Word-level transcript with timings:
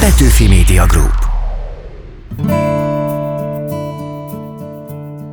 Petőfi 0.00 0.48
Media 0.48 0.86
Group. 0.86 1.28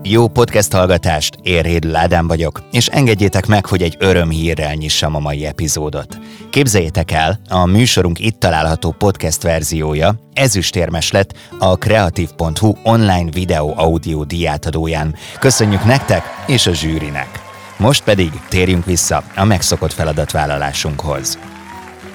Jó 0.03 0.27
podcast 0.27 0.73
hallgatást, 0.73 1.35
Érhéd 1.41 1.83
Ládám 1.83 2.27
vagyok, 2.27 2.63
és 2.71 2.87
engedjétek 2.87 3.45
meg, 3.45 3.65
hogy 3.65 3.81
egy 3.81 3.95
örömhírrel 3.99 4.73
nyissam 4.73 5.15
a 5.15 5.19
mai 5.19 5.45
epizódot. 5.45 6.17
Képzeljétek 6.49 7.11
el, 7.11 7.39
a 7.49 7.65
műsorunk 7.65 8.19
itt 8.19 8.39
található 8.39 8.91
podcast 8.91 9.41
verziója 9.41 10.15
ezüstérmes 10.33 11.11
lett 11.11 11.33
a 11.59 11.75
kreatív.hu 11.75 12.73
online 12.83 13.31
videó 13.31 13.73
audio 13.77 14.23
díjátadóján. 14.23 15.15
Köszönjük 15.39 15.85
nektek 15.85 16.23
és 16.47 16.67
a 16.67 16.73
zsűrinek! 16.73 17.29
Most 17.77 18.03
pedig 18.03 18.31
térjünk 18.49 18.85
vissza 18.85 19.23
a 19.35 19.43
megszokott 19.43 19.93
feladatvállalásunkhoz. 19.93 21.37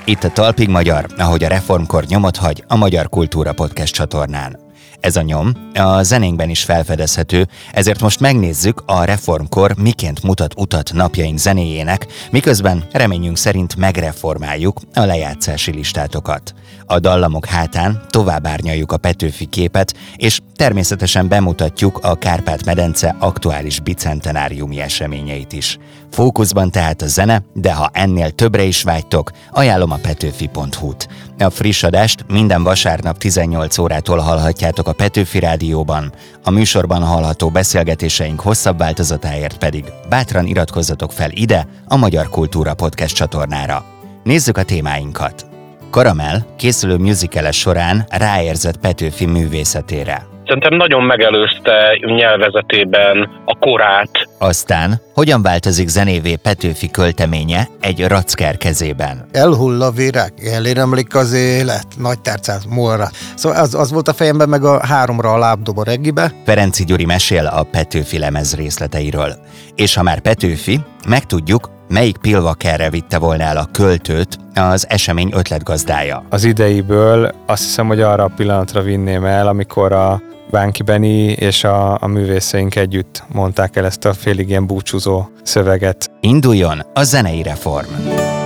Itt 0.05 0.25
a 0.25 0.31
Talpig 0.31 0.69
Magyar, 0.69 1.07
ahogy 1.19 1.45
a 1.45 1.49
reformkor 1.49 2.05
nyomot 2.05 2.37
hagy 2.37 2.65
a 2.69 2.77
Magyar 2.77 3.09
Kultúra 3.09 3.53
Podcast 3.53 3.95
csatornán. 3.95 4.59
Ez 5.01 5.17
a 5.17 5.23
nyom 5.23 5.53
a 5.75 6.03
zenénkben 6.03 6.51
is 6.51 6.65
felfedezhető, 6.65 7.49
ezért 7.73 8.01
most 8.01 8.21
megnézzük 8.21 8.83
a 8.87 9.05
reformkor 9.05 9.75
miként 9.77 10.23
mutat 10.23 10.55
utat 10.57 10.93
napjaink 10.93 11.39
zenéjének, 11.39 12.07
miközben 12.31 12.85
reményünk 12.93 13.37
szerint 13.37 13.77
megreformáljuk 13.77 14.81
a 14.95 15.05
lejátszási 15.05 15.73
listátokat. 15.73 16.55
A 16.93 16.99
dallamok 16.99 17.47
hátán 17.47 18.01
tovább 18.11 18.47
árnyaljuk 18.47 18.93
a 18.93 18.97
Petőfi 18.97 19.47
képet, 19.47 19.95
és 20.17 20.41
természetesen 20.57 21.29
bemutatjuk 21.29 21.99
a 22.03 22.15
Kárpát-medence 22.15 23.17
aktuális 23.19 23.81
bicentenáriumi 23.81 24.81
eseményeit 24.81 25.53
is. 25.53 25.79
Fókuszban 26.11 26.71
tehát 26.71 27.03
a 27.03 27.07
zene, 27.07 27.43
de 27.55 27.73
ha 27.73 27.91
ennél 27.93 28.31
többre 28.31 28.63
is 28.63 28.83
vágytok, 28.83 29.31
ajánlom 29.51 29.91
a 29.91 29.97
petőfi.hu-t. 29.97 31.09
A 31.39 31.51
friss 31.51 31.83
adást 31.83 32.25
minden 32.29 32.63
vasárnap 32.63 33.19
18 33.19 33.79
órától 33.79 34.19
hallhatjátok 34.19 34.89
a 34.89 34.93
Petőfi 34.93 35.39
Rádióban, 35.39 36.13
a 36.45 36.51
műsorban 36.51 37.03
hallható 37.03 37.51
beszélgetéseink 37.51 38.41
hosszabb 38.41 38.79
változatáért 38.79 39.59
pedig 39.59 39.85
bátran 40.09 40.47
iratkozzatok 40.47 41.13
fel 41.13 41.31
ide, 41.31 41.67
a 41.87 41.97
Magyar 41.97 42.29
Kultúra 42.29 42.75
Podcast 42.75 43.15
csatornára. 43.15 43.85
Nézzük 44.23 44.57
a 44.57 44.63
témáinkat! 44.63 45.52
Karamel 45.93 46.47
készülő 46.57 46.97
musicale 46.97 47.51
során 47.51 48.05
ráérzett 48.09 48.77
Petőfi 48.77 49.27
művészetére. 49.27 50.27
Szerintem 50.47 50.75
nagyon 50.75 51.03
megelőzte 51.03 51.99
nyelvezetében 52.17 53.29
a 53.45 53.59
korát. 53.59 54.11
Aztán 54.39 55.01
hogyan 55.15 55.43
változik 55.43 55.89
zenévé 55.89 56.37
Petőfi 56.37 56.91
költeménye 56.91 57.69
egy 57.81 58.07
racker 58.07 58.57
kezében? 58.57 59.29
Elhull 59.33 59.83
a 59.83 59.91
virág, 59.91 60.33
eléremlik 60.53 61.15
az 61.15 61.33
élet, 61.33 61.87
nagy 61.99 62.21
tárcát 62.21 62.67
múlra. 62.69 63.09
Szóval 63.35 63.61
az, 63.61 63.75
az 63.75 63.93
volt 63.93 64.09
a 64.09 64.13
fejemben, 64.13 64.49
meg 64.49 64.65
a 64.65 64.87
háromra 64.87 65.33
a 65.33 65.39
lábdob 65.39 65.79
a 65.79 65.85
reggibe. 65.85 66.33
Ferenci 66.45 66.85
Gyuri 66.85 67.05
mesél 67.05 67.47
a 67.47 67.63
Petőfi 67.63 68.19
lemez 68.19 68.57
részleteiről. 68.57 69.33
És 69.75 69.95
ha 69.95 70.03
már 70.03 70.21
Petőfi, 70.21 70.81
megtudjuk, 71.09 71.71
melyik 71.93 72.17
pilvakerre 72.17 72.91
vitte 72.91 73.19
volna 73.19 73.43
el 73.43 73.57
a 73.57 73.69
költőt 73.73 74.39
az 74.55 74.87
esemény 74.89 75.31
ötletgazdája. 75.35 76.25
Az 76.29 76.45
ideiből 76.45 77.35
azt 77.47 77.63
hiszem, 77.63 77.87
hogy 77.87 78.01
arra 78.01 78.25
a 78.25 78.33
pillanatra 78.37 78.83
vinném 78.83 79.25
el, 79.25 79.47
amikor 79.47 79.93
a 79.93 80.23
Bánki 80.51 80.83
Beni 80.83 81.27
és 81.27 81.65
a, 81.65 81.99
a 82.01 82.07
művészeink 82.07 82.75
együtt 82.75 83.25
mondták 83.33 83.77
el 83.77 83.85
ezt 83.85 84.05
a 84.05 84.13
félig 84.13 84.49
ilyen 84.49 84.67
búcsúzó 84.67 85.31
szöveget. 85.43 86.11
Induljon 86.21 86.81
a 86.95 87.03
zenei 87.03 87.43
reform! 87.43 88.42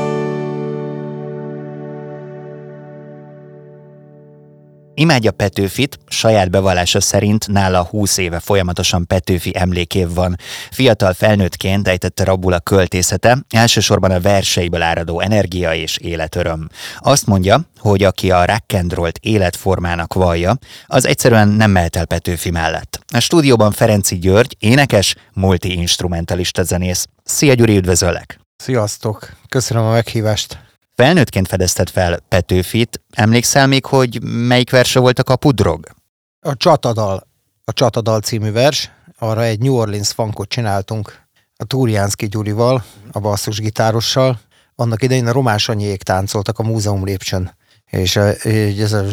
Imádja 4.99 5.31
Petőfit, 5.31 5.99
saját 6.09 6.51
bevallása 6.51 7.01
szerint 7.01 7.49
nála 7.49 7.85
20 7.85 8.17
éve 8.17 8.41
folyamatosan 8.41 9.07
Petőfi 9.07 9.53
emlékév 9.55 10.15
van. 10.15 10.37
Fiatal 10.71 11.13
felnőttként 11.13 11.89
ejtette 11.89 12.25
rabul 12.25 12.53
a 12.53 12.61
költészete, 12.61 13.39
elsősorban 13.51 14.11
a 14.11 14.21
verseiből 14.21 14.83
áradó 14.83 15.21
energia 15.21 15.75
és 15.75 15.97
életöröm. 15.97 16.69
Azt 16.99 17.27
mondja, 17.27 17.61
hogy 17.79 18.03
aki 18.03 18.31
a 18.31 18.45
rock'n'rollt 18.45 19.17
életformának 19.21 20.15
vallja, 20.15 20.59
az 20.87 21.07
egyszerűen 21.07 21.49
nem 21.49 21.71
mehet 21.71 21.97
el 21.97 22.07
Petőfi 22.07 22.51
mellett. 22.51 23.01
A 23.15 23.21
stúdióban 23.21 23.73
Ferenci 23.73 24.19
György, 24.19 24.57
énekes, 24.59 25.15
multi-instrumentalista 25.33 26.63
zenész. 26.63 27.07
Szia 27.25 27.55
Gyuri, 27.55 27.77
üdvözöllek! 27.77 28.41
Sziasztok! 28.57 29.37
Köszönöm 29.49 29.85
a 29.85 29.91
meghívást! 29.91 30.66
Felnőttként 30.97 31.49
fedezted 31.49 31.89
fel 31.89 32.19
Petőfit. 32.29 33.01
Emlékszel 33.11 33.67
még, 33.67 33.87
hogy 33.87 34.23
melyik 34.23 34.71
verse 34.71 35.01
volt 35.01 35.19
a 35.19 35.23
kapudrog? 35.23 35.87
A 36.41 36.57
Csatadal, 36.57 37.27
a 37.65 37.73
Csatadal 37.73 38.21
című 38.21 38.51
vers, 38.53 38.91
arra 39.19 39.43
egy 39.43 39.59
New 39.59 39.75
Orleans 39.75 40.09
funkot 40.09 40.49
csináltunk 40.49 41.21
a 41.57 41.65
Túrjánszki 41.65 42.29
Gyurival, 42.29 42.85
a 43.13 43.19
basszusgitárossal. 43.19 44.41
Annak 44.75 45.03
idején 45.03 45.27
a 45.27 45.33
román 45.33 45.59
sanyiék 45.59 46.03
táncoltak 46.03 46.59
a 46.59 46.63
múzeum 46.63 47.05
lépcsőn. 47.05 47.57
És 47.91 48.17
ez 48.17 48.93
a 48.93 49.05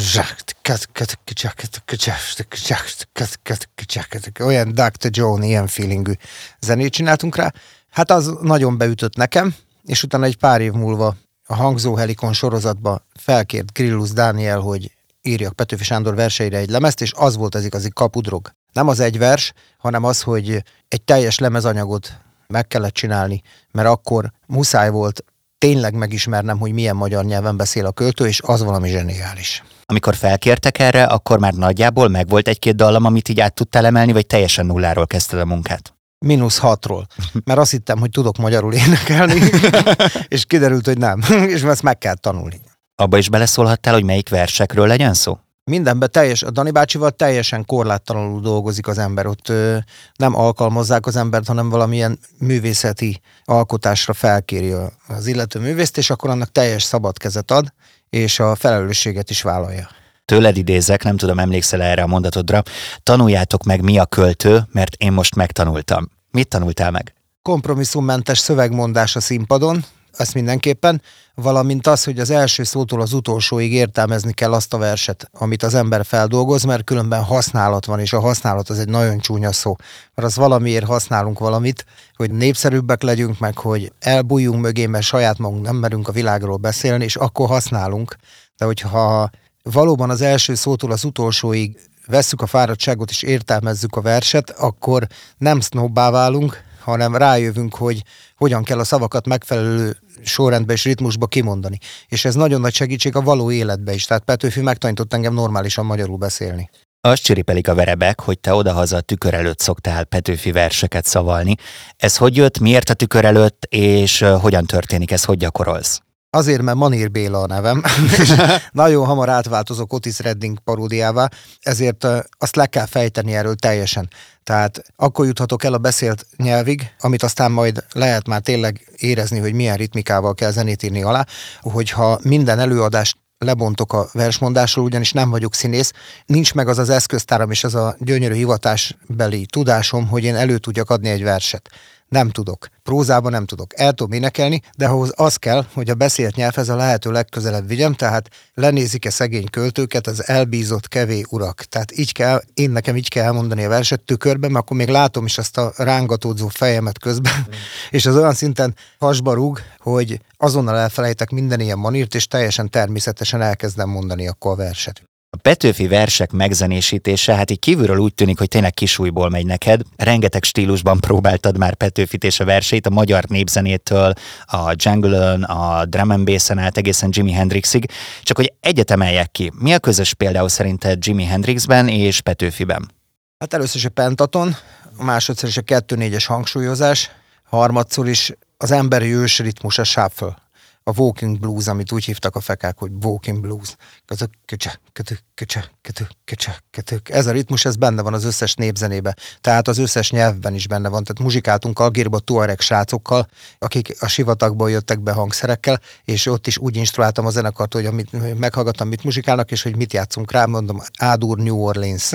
olyan 4.39 4.71
Dr. 4.71 5.09
John, 5.09 5.41
ilyen 5.41 5.67
feelingű 5.67 6.13
zenét 6.59 6.91
csináltunk 6.91 7.35
rá. 7.35 7.53
Hát 7.89 8.11
az 8.11 8.33
nagyon 8.41 8.77
beütött 8.77 9.15
nekem, 9.15 9.55
és 9.85 10.03
utána 10.03 10.25
egy 10.25 10.37
pár 10.37 10.61
év 10.61 10.71
múlva 10.71 11.15
a 11.53 11.55
Hangzó 11.55 11.95
Helikon 11.95 12.33
sorozatba 12.33 13.05
felkért 13.19 13.73
Grillus 13.73 14.11
Dániel, 14.11 14.59
hogy 14.59 14.91
írjak 15.21 15.53
Petőfi 15.53 15.83
Sándor 15.83 16.15
verseire 16.15 16.57
egy 16.57 16.69
lemezt, 16.69 17.01
és 17.01 17.11
az 17.15 17.35
volt 17.35 17.55
az 17.55 17.65
igazi 17.65 17.89
kapudrog. 17.89 18.51
Nem 18.71 18.87
az 18.87 18.99
egy 18.99 19.17
vers, 19.17 19.53
hanem 19.77 20.03
az, 20.03 20.21
hogy 20.21 20.63
egy 20.87 21.01
teljes 21.01 21.39
lemezanyagot 21.39 22.17
meg 22.47 22.67
kellett 22.67 22.93
csinálni, 22.93 23.41
mert 23.71 23.87
akkor 23.87 24.31
muszáj 24.47 24.89
volt 24.89 25.23
tényleg 25.57 25.93
megismernem, 25.93 26.59
hogy 26.59 26.71
milyen 26.71 26.95
magyar 26.95 27.25
nyelven 27.25 27.57
beszél 27.57 27.85
a 27.85 27.91
költő, 27.91 28.27
és 28.27 28.41
az 28.45 28.63
valami 28.63 28.89
zseniális. 28.89 29.63
Amikor 29.85 30.15
felkértek 30.15 30.79
erre, 30.79 31.03
akkor 31.03 31.39
már 31.39 31.53
nagyjából 31.53 32.07
megvolt 32.07 32.47
egy-két 32.47 32.75
dallam, 32.75 33.05
amit 33.05 33.29
így 33.29 33.39
át 33.39 33.53
tudtál 33.53 33.85
emelni, 33.85 34.11
vagy 34.11 34.27
teljesen 34.27 34.65
nulláról 34.65 35.07
kezdted 35.07 35.39
a 35.39 35.45
munkát? 35.45 35.92
Mínusz 36.23 36.57
hatról, 36.57 37.07
mert 37.43 37.59
azt 37.59 37.71
hittem, 37.71 37.99
hogy 37.99 38.09
tudok 38.09 38.37
magyarul 38.37 38.73
énekelni, 38.73 39.39
és 40.27 40.45
kiderült, 40.45 40.85
hogy 40.85 40.97
nem, 40.97 41.21
és 41.47 41.61
ezt 41.61 41.83
meg 41.83 41.97
kell 41.97 42.15
tanulni. 42.15 42.61
Abba 42.95 43.17
is 43.17 43.29
beleszólhattál, 43.29 43.93
hogy 43.93 44.03
melyik 44.03 44.29
versekről 44.29 44.87
legyen 44.87 45.13
szó? 45.13 45.37
Mindenben 45.65 46.11
teljes, 46.11 46.43
a 46.43 46.51
Dani 46.51 46.71
bácsival 46.71 47.11
teljesen 47.11 47.65
korláttalanul 47.65 48.41
dolgozik 48.41 48.87
az 48.87 48.97
ember. 48.97 49.27
Ott 49.27 49.49
ö, 49.49 49.77
nem 50.15 50.35
alkalmazzák 50.35 51.05
az 51.05 51.15
embert, 51.15 51.47
hanem 51.47 51.69
valamilyen 51.69 52.19
művészeti 52.39 53.21
alkotásra 53.43 54.13
felkéri 54.13 54.73
az 55.07 55.27
illető 55.27 55.59
művészt, 55.59 55.97
és 55.97 56.09
akkor 56.09 56.29
annak 56.29 56.51
teljes 56.51 56.83
szabad 56.83 57.17
kezet 57.17 57.51
ad, 57.51 57.73
és 58.09 58.39
a 58.39 58.55
felelősséget 58.55 59.29
is 59.29 59.41
vállalja 59.41 59.89
tőled 60.25 60.57
idézek, 60.57 61.03
nem 61.03 61.17
tudom, 61.17 61.39
emlékszel 61.39 61.81
erre 61.81 62.03
a 62.03 62.07
mondatodra, 62.07 62.63
tanuljátok 63.03 63.63
meg 63.63 63.81
mi 63.81 63.97
a 63.97 64.05
költő, 64.05 64.67
mert 64.71 64.95
én 64.95 65.11
most 65.11 65.35
megtanultam. 65.35 66.09
Mit 66.33 66.47
tanultál 66.47 66.91
meg? 66.91 67.13
Kompromisszummentes 67.41 68.39
szövegmondás 68.39 69.15
a 69.15 69.19
színpadon, 69.19 69.85
ezt 70.17 70.33
mindenképpen, 70.33 71.01
valamint 71.35 71.87
az, 71.87 72.03
hogy 72.03 72.19
az 72.19 72.29
első 72.29 72.63
szótól 72.63 73.01
az 73.01 73.13
utolsóig 73.13 73.73
értelmezni 73.73 74.33
kell 74.33 74.53
azt 74.53 74.73
a 74.73 74.77
verset, 74.77 75.29
amit 75.33 75.63
az 75.63 75.73
ember 75.73 76.05
feldolgoz, 76.05 76.63
mert 76.63 76.83
különben 76.83 77.23
használat 77.23 77.85
van, 77.85 77.99
és 77.99 78.13
a 78.13 78.19
használat 78.19 78.69
az 78.69 78.79
egy 78.79 78.89
nagyon 78.89 79.19
csúnya 79.19 79.51
szó. 79.51 79.75
Mert 80.15 80.27
az 80.27 80.35
valamiért 80.35 80.85
használunk 80.85 81.39
valamit, 81.39 81.85
hogy 82.15 82.31
népszerűbbek 82.31 83.01
legyünk, 83.01 83.39
meg 83.39 83.57
hogy 83.57 83.91
elbújjunk 83.99 84.61
mögé, 84.61 84.85
mert 84.85 85.05
saját 85.05 85.37
magunk 85.37 85.65
nem 85.65 85.75
merünk 85.75 86.07
a 86.07 86.11
világról 86.11 86.57
beszélni, 86.57 87.03
és 87.03 87.15
akkor 87.15 87.47
használunk. 87.47 88.15
De 88.57 88.65
hogyha 88.65 89.29
valóban 89.63 90.09
az 90.09 90.21
első 90.21 90.55
szótól 90.55 90.91
az 90.91 91.03
utolsóig 91.03 91.79
vesszük 92.07 92.41
a 92.41 92.45
fáradtságot 92.45 93.09
és 93.09 93.21
értelmezzük 93.23 93.95
a 93.95 94.01
verset, 94.01 94.49
akkor 94.49 95.07
nem 95.37 95.59
sznobbá 95.59 96.09
válunk, 96.09 96.63
hanem 96.79 97.15
rájövünk, 97.15 97.75
hogy 97.75 98.03
hogyan 98.35 98.63
kell 98.63 98.79
a 98.79 98.83
szavakat 98.83 99.27
megfelelő 99.27 99.97
sorrendbe 100.23 100.73
és 100.73 100.83
ritmusba 100.83 101.27
kimondani. 101.27 101.77
És 102.07 102.25
ez 102.25 102.35
nagyon 102.35 102.61
nagy 102.61 102.73
segítség 102.73 103.15
a 103.15 103.21
való 103.21 103.51
életbe 103.51 103.93
is. 103.93 104.05
Tehát 104.05 104.23
Petőfi 104.23 104.61
megtanított 104.61 105.13
engem 105.13 105.33
normálisan 105.33 105.85
magyarul 105.85 106.17
beszélni. 106.17 106.69
Azt 107.01 107.23
csiripelik 107.23 107.67
a 107.67 107.75
verebek, 107.75 108.21
hogy 108.21 108.39
te 108.39 108.53
odahaza 108.53 108.97
a 108.97 109.01
tükör 109.01 109.33
előtt 109.33 109.59
szoktál 109.59 110.03
Petőfi 110.03 110.51
verseket 110.51 111.05
szavalni. 111.05 111.55
Ez 111.97 112.17
hogy 112.17 112.35
jött, 112.35 112.59
miért 112.59 112.89
a 112.89 112.93
tükör 112.93 113.25
előtt, 113.25 113.65
és 113.69 114.25
hogyan 114.41 114.65
történik 114.65 115.11
ez, 115.11 115.23
hogy 115.23 115.37
gyakorolsz? 115.37 116.01
Azért, 116.35 116.61
mert 116.61 116.77
Manír 116.77 117.11
Béla 117.11 117.41
a 117.41 117.47
nevem, 117.47 117.83
és 118.21 118.33
nagyon 118.71 119.05
hamar 119.05 119.29
átváltozok 119.29 119.93
Otis 119.93 120.19
Redding 120.19 120.59
paródiává, 120.59 121.29
ezért 121.61 122.07
azt 122.37 122.55
le 122.55 122.65
kell 122.65 122.85
fejteni 122.85 123.35
erről 123.35 123.55
teljesen. 123.55 124.09
Tehát 124.43 124.83
akkor 124.95 125.25
juthatok 125.25 125.63
el 125.63 125.73
a 125.73 125.77
beszélt 125.77 126.25
nyelvig, 126.37 126.93
amit 126.99 127.23
aztán 127.23 127.51
majd 127.51 127.85
lehet 127.91 128.27
már 128.27 128.41
tényleg 128.41 128.91
érezni, 128.95 129.39
hogy 129.39 129.53
milyen 129.53 129.77
ritmikával 129.77 130.33
kell 130.33 130.51
zenét 130.51 130.83
írni 130.83 131.03
alá, 131.03 131.25
hogyha 131.61 132.19
minden 132.23 132.59
előadást 132.59 133.17
lebontok 133.37 133.93
a 133.93 134.09
versmondásról, 134.13 134.85
ugyanis 134.85 135.11
nem 135.11 135.29
vagyok 135.29 135.53
színész, 135.53 135.91
nincs 136.25 136.53
meg 136.53 136.67
az 136.67 136.77
az 136.77 136.89
eszköztáram 136.89 137.51
és 137.51 137.63
az 137.63 137.75
a 137.75 137.95
gyönyörű 137.99 138.33
hivatásbeli 138.33 139.45
tudásom, 139.45 140.07
hogy 140.07 140.23
én 140.23 140.35
elő 140.35 140.57
tudjak 140.57 140.89
adni 140.89 141.09
egy 141.09 141.23
verset 141.23 141.69
nem 142.07 142.29
tudok. 142.29 142.67
Prózában 142.83 143.31
nem 143.31 143.45
tudok. 143.45 143.79
El 143.79 143.93
tudom 143.93 144.11
énekelni, 144.11 144.61
de 144.77 144.87
ahhoz 144.87 145.11
az 145.15 145.35
kell, 145.35 145.65
hogy 145.73 145.89
a 145.89 145.95
beszélt 145.95 146.35
nyelvhez 146.35 146.69
a 146.69 146.75
lehető 146.75 147.11
legközelebb 147.11 147.67
vigyem, 147.67 147.93
tehát 147.93 148.29
lenézik-e 148.53 149.09
szegény 149.09 149.49
költőket 149.49 150.07
az 150.07 150.27
elbízott 150.27 150.87
kevé 150.87 151.23
urak. 151.29 151.63
Tehát 151.63 151.97
így 151.97 152.11
kell, 152.11 152.41
én 152.53 152.69
nekem 152.69 152.95
így 152.95 153.09
kell 153.09 153.23
elmondani 153.23 153.63
a 153.63 153.69
verset 153.69 154.01
tükörben, 154.01 154.51
mert 154.51 154.63
akkor 154.63 154.77
még 154.77 154.87
látom 154.87 155.25
is 155.25 155.37
azt 155.37 155.57
a 155.57 155.73
rángatódzó 155.77 156.47
fejemet 156.47 156.99
közben, 156.99 157.33
mm. 157.39 157.51
és 157.97 158.05
az 158.05 158.15
olyan 158.15 158.33
szinten 158.33 158.75
hasba 158.99 159.33
rúg, 159.33 159.59
hogy 159.77 160.19
azonnal 160.37 160.77
elfelejtek 160.77 161.29
minden 161.29 161.59
ilyen 161.59 161.79
manírt, 161.79 162.15
és 162.15 162.27
teljesen 162.27 162.69
természetesen 162.69 163.41
elkezdem 163.41 163.89
mondani 163.89 164.27
akkor 164.27 164.51
a 164.51 164.55
verset. 164.55 165.12
A 165.35 165.39
Petőfi 165.41 165.87
versek 165.87 166.31
megzenésítése, 166.31 167.35
hát 167.35 167.51
így 167.51 167.59
kívülről 167.59 167.97
úgy 167.97 168.13
tűnik, 168.13 168.37
hogy 168.37 168.47
tényleg 168.47 168.73
kisújból 168.73 169.29
megy 169.29 169.45
neked. 169.45 169.81
Rengeteg 169.97 170.43
stílusban 170.43 170.99
próbáltad 170.99 171.57
már 171.57 171.75
Petőfit 171.75 172.23
és 172.23 172.39
a 172.39 172.45
verseit, 172.45 172.85
a 172.85 172.89
magyar 172.89 173.23
népzenétől, 173.23 174.13
a 174.45 174.73
jungle 174.75 175.33
a 175.33 175.85
drum 175.85 176.09
and 176.09 176.25
bass 176.25 176.49
át 176.49 176.77
egészen 176.77 177.09
Jimi 177.13 177.31
Hendrixig. 177.31 177.85
Csak 178.21 178.37
hogy 178.37 178.53
egyet 178.59 178.91
emeljek 178.91 179.31
ki, 179.31 179.51
mi 179.59 179.73
a 179.73 179.79
közös 179.79 180.13
például 180.13 180.49
szerinted 180.49 181.05
Jimi 181.05 181.23
Hendrixben 181.23 181.87
és 181.87 182.21
Petőfiben? 182.21 182.91
Hát 183.37 183.53
először 183.53 183.75
is 183.75 183.85
a 183.85 183.89
pentaton, 183.89 184.55
másodszor 184.99 185.49
is 185.49 185.57
a 185.57 185.61
2-4-es 185.61 186.23
hangsúlyozás, 186.27 187.11
harmadszor 187.43 188.07
is 188.07 188.31
az 188.57 188.71
emberi 188.71 189.13
ős 189.13 189.39
ritmus 189.39 189.77
a 189.77 189.83
shuffle 189.83 190.42
a 190.83 190.91
walking 190.95 191.39
blues, 191.39 191.67
amit 191.67 191.91
úgy 191.91 192.03
hívtak 192.03 192.35
a 192.35 192.39
fekák, 192.39 192.77
hogy 192.77 192.91
walking 193.01 193.39
blues. 193.39 193.75
Kötök, 194.05 194.29
köcse, 194.45 194.79
kötök, 194.93 195.19
köcse, 195.33 195.71
kötök, 195.81 196.07
köcse, 196.25 196.63
kötök. 196.71 197.09
Ez 197.09 197.25
a 197.25 197.31
ritmus, 197.31 197.65
ez 197.65 197.75
benne 197.75 198.01
van 198.01 198.13
az 198.13 198.23
összes 198.23 198.53
népzenébe. 198.53 199.15
Tehát 199.41 199.67
az 199.67 199.77
összes 199.77 200.11
nyelvben 200.11 200.53
is 200.53 200.67
benne 200.67 200.89
van. 200.89 201.03
Tehát 201.03 201.21
muzsikáltunk 201.21 201.79
Algérba 201.79 202.19
tuareg 202.19 202.59
srácokkal, 202.59 203.27
akik 203.59 203.95
a 203.99 204.07
sivatagból 204.07 204.71
jöttek 204.71 204.99
be 204.99 205.11
hangszerekkel, 205.11 205.81
és 206.03 206.25
ott 206.25 206.47
is 206.47 206.57
úgy 206.57 206.75
instruáltam 206.75 207.25
a 207.25 207.29
zenekart, 207.29 207.73
hogy 207.73 207.85
amit, 207.85 208.37
meghallgattam, 208.39 208.87
mit 208.87 209.03
muzsikálnak, 209.03 209.51
és 209.51 209.61
hogy 209.61 209.75
mit 209.75 209.93
játszunk 209.93 210.31
rá, 210.31 210.45
mondom, 210.45 210.81
Ádur 210.97 211.37
New 211.37 211.57
Orleans. 211.57 212.09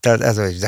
Tehát 0.00 0.20
ez 0.20 0.36
hogy 0.36 0.58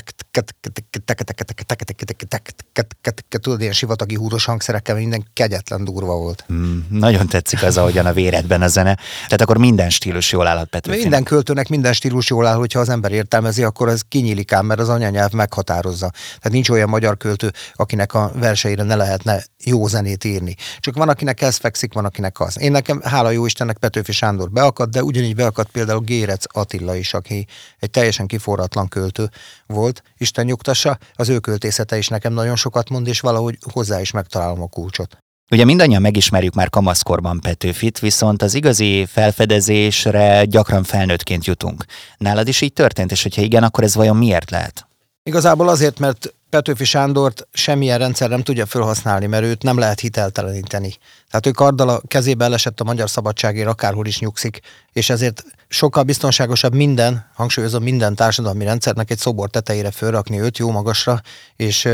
tudod, 3.40 3.60
ilyen 3.60 3.72
sivatagi 3.72 4.14
húros 4.14 4.44
hangszerekkel 4.44 4.94
minden 4.94 5.26
kegyetlen 5.32 5.84
durva 5.84 6.16
volt. 6.16 6.44
Mm, 6.52 6.68
nagyon 6.88 7.26
tetszik 7.26 7.62
az, 7.62 7.76
ahogyan 7.76 8.06
a 8.06 8.12
véredben 8.12 8.62
a 8.62 8.69
zene. 8.69 8.94
Tehát 9.23 9.41
akkor 9.41 9.59
minden 9.59 9.91
stílus 9.91 10.32
jól 10.32 10.47
állhat 10.47 10.69
Petőfinek. 10.69 11.03
Minden 11.03 11.23
költőnek 11.23 11.69
minden 11.69 11.93
stílus 11.93 12.31
jól 12.31 12.47
áll, 12.47 12.56
hogyha 12.56 12.81
az 12.81 12.88
ember 12.88 13.12
értelmezi, 13.12 13.62
akkor 13.62 13.88
ez 13.88 14.00
kinyílik 14.09 14.53
ám, 14.53 14.67
mert 14.67 14.81
az 14.81 14.88
anyanyelv 14.88 15.32
meghatározza. 15.32 16.11
Tehát 16.11 16.50
nincs 16.50 16.70
olyan 16.70 16.88
magyar 16.88 17.17
költő, 17.17 17.53
akinek 17.75 18.15
a 18.15 18.31
verseire 18.35 18.82
ne 18.82 18.94
lehetne 18.94 19.43
jó 19.65 19.87
zenét 19.87 20.25
írni. 20.25 20.55
Csak 20.79 20.97
van, 20.97 21.09
akinek 21.09 21.43
ez 21.43 21.56
fekszik, 21.56 21.93
van, 21.93 22.05
akinek 22.05 22.41
az. 22.41 22.61
Én 22.61 22.71
nekem, 22.71 23.00
hála 23.05 23.31
jó 23.31 23.47
Istennek, 23.47 23.76
Petőfi 23.79 24.12
Sándor 24.12 24.50
beakadt, 24.50 24.91
de 24.91 25.03
ugyanígy 25.03 25.35
beakadt 25.35 25.71
például 25.71 26.00
Gérec 26.00 26.44
Attila 26.53 26.97
is, 26.97 27.14
aki 27.14 27.47
egy 27.79 27.91
teljesen 27.91 28.26
kiforratlan 28.26 28.88
költő 28.88 29.31
volt. 29.67 30.03
Isten 30.17 30.44
nyugtassa, 30.44 30.99
az 31.14 31.29
ő 31.29 31.38
költészete 31.38 31.99
is 31.99 32.09
nekem 32.09 32.32
nagyon 32.32 32.56
sokat 32.56 32.91
mond, 32.91 33.06
és 33.06 33.21
valahogy 33.21 33.59
hozzá 33.73 34.00
is 34.00 34.11
megtalálom 34.11 34.62
a 34.62 34.67
kulcsot. 34.67 35.19
Ugye 35.50 35.65
mindannyian 35.65 36.03
megismerjük 36.03 36.55
már 36.55 36.71
kamaszkorban 36.71 37.41
Petőfit, 37.41 37.99
viszont 37.99 38.43
az 38.43 38.55
igazi 38.55 39.06
felfedezésre 39.06 40.45
gyakran 40.45 40.83
felnőttként 40.83 41.45
jutunk. 41.45 41.85
Nálad 42.19 42.49
is 42.49 42.61
így 42.61 42.73
történt, 42.73 43.11
és 43.11 43.23
hogyha 43.23 43.43
igen, 43.43 43.62
akkor 43.62 43.85
ez 43.85 43.95
vajon 43.95 44.17
miért 44.17 44.50
lehet? 44.50 44.87
Igazából 45.23 45.69
azért, 45.69 45.99
mert 45.99 46.35
Petőfi 46.50 46.85
Sándort 46.85 47.49
semmilyen 47.53 47.99
rendszer 47.99 48.29
nem 48.29 48.43
tudja 48.43 48.67
felhasználni, 48.67 49.27
mert 49.27 49.45
őt 49.45 49.62
nem 49.62 49.79
lehet 49.79 50.00
hitelteleníteni. 50.00 50.95
Tehát 51.31 51.47
ő 51.47 51.50
karddal 51.50 51.89
a 51.89 52.00
kezébe 52.06 52.45
elesett 52.45 52.81
a 52.81 52.85
magyar 52.85 53.11
szabadságért, 53.11 53.69
akárhol 53.69 54.06
is 54.06 54.19
nyugszik, 54.19 54.61
és 54.93 55.11
ezért 55.11 55.45
sokkal 55.69 56.03
biztonságosabb 56.03 56.75
minden, 56.75 57.31
hangsúlyozom 57.35 57.83
minden 57.83 58.15
társadalmi 58.15 58.65
rendszernek 58.65 59.11
egy 59.11 59.19
szobor 59.19 59.50
tetejére 59.50 59.91
fölrakni 59.91 60.41
őt 60.41 60.59
jó 60.59 60.71
magasra, 60.71 61.21
és 61.56 61.89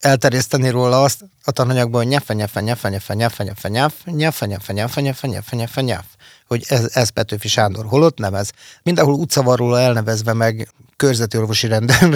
elterjeszteni 0.00 0.68
róla 0.68 1.02
azt 1.02 1.24
a 1.44 1.50
tananyagban, 1.50 2.00
hogy 2.02 2.10
nyefe, 2.10 2.34
nyefe, 2.34 2.60
nyefe, 2.60 2.88
nyefe, 2.88 3.14
nyefe, 3.14 3.42
nyefe, 3.42 3.68
nyefe, 3.68 4.08
nyefe, 4.10 4.46
nyefe, 4.46 4.72
nyefe, 4.72 5.00
nyefe, 5.00 5.26
nyefe, 5.26 5.56
nyefe, 5.56 5.80
nyefe, 5.80 6.04
hogy 6.46 6.64
ez, 6.68 6.90
ez 6.92 7.08
Petőfi 7.08 7.48
Sándor 7.48 7.86
holott 7.86 8.18
nevez. 8.18 8.50
Mindenhol 8.82 9.14
utca 9.14 9.42
van 9.42 9.56
róla 9.56 9.80
elnevezve 9.80 10.32
meg 10.32 10.68
körzeti 10.96 11.36
orvosi 11.36 11.66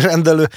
rendelő. 0.00 0.48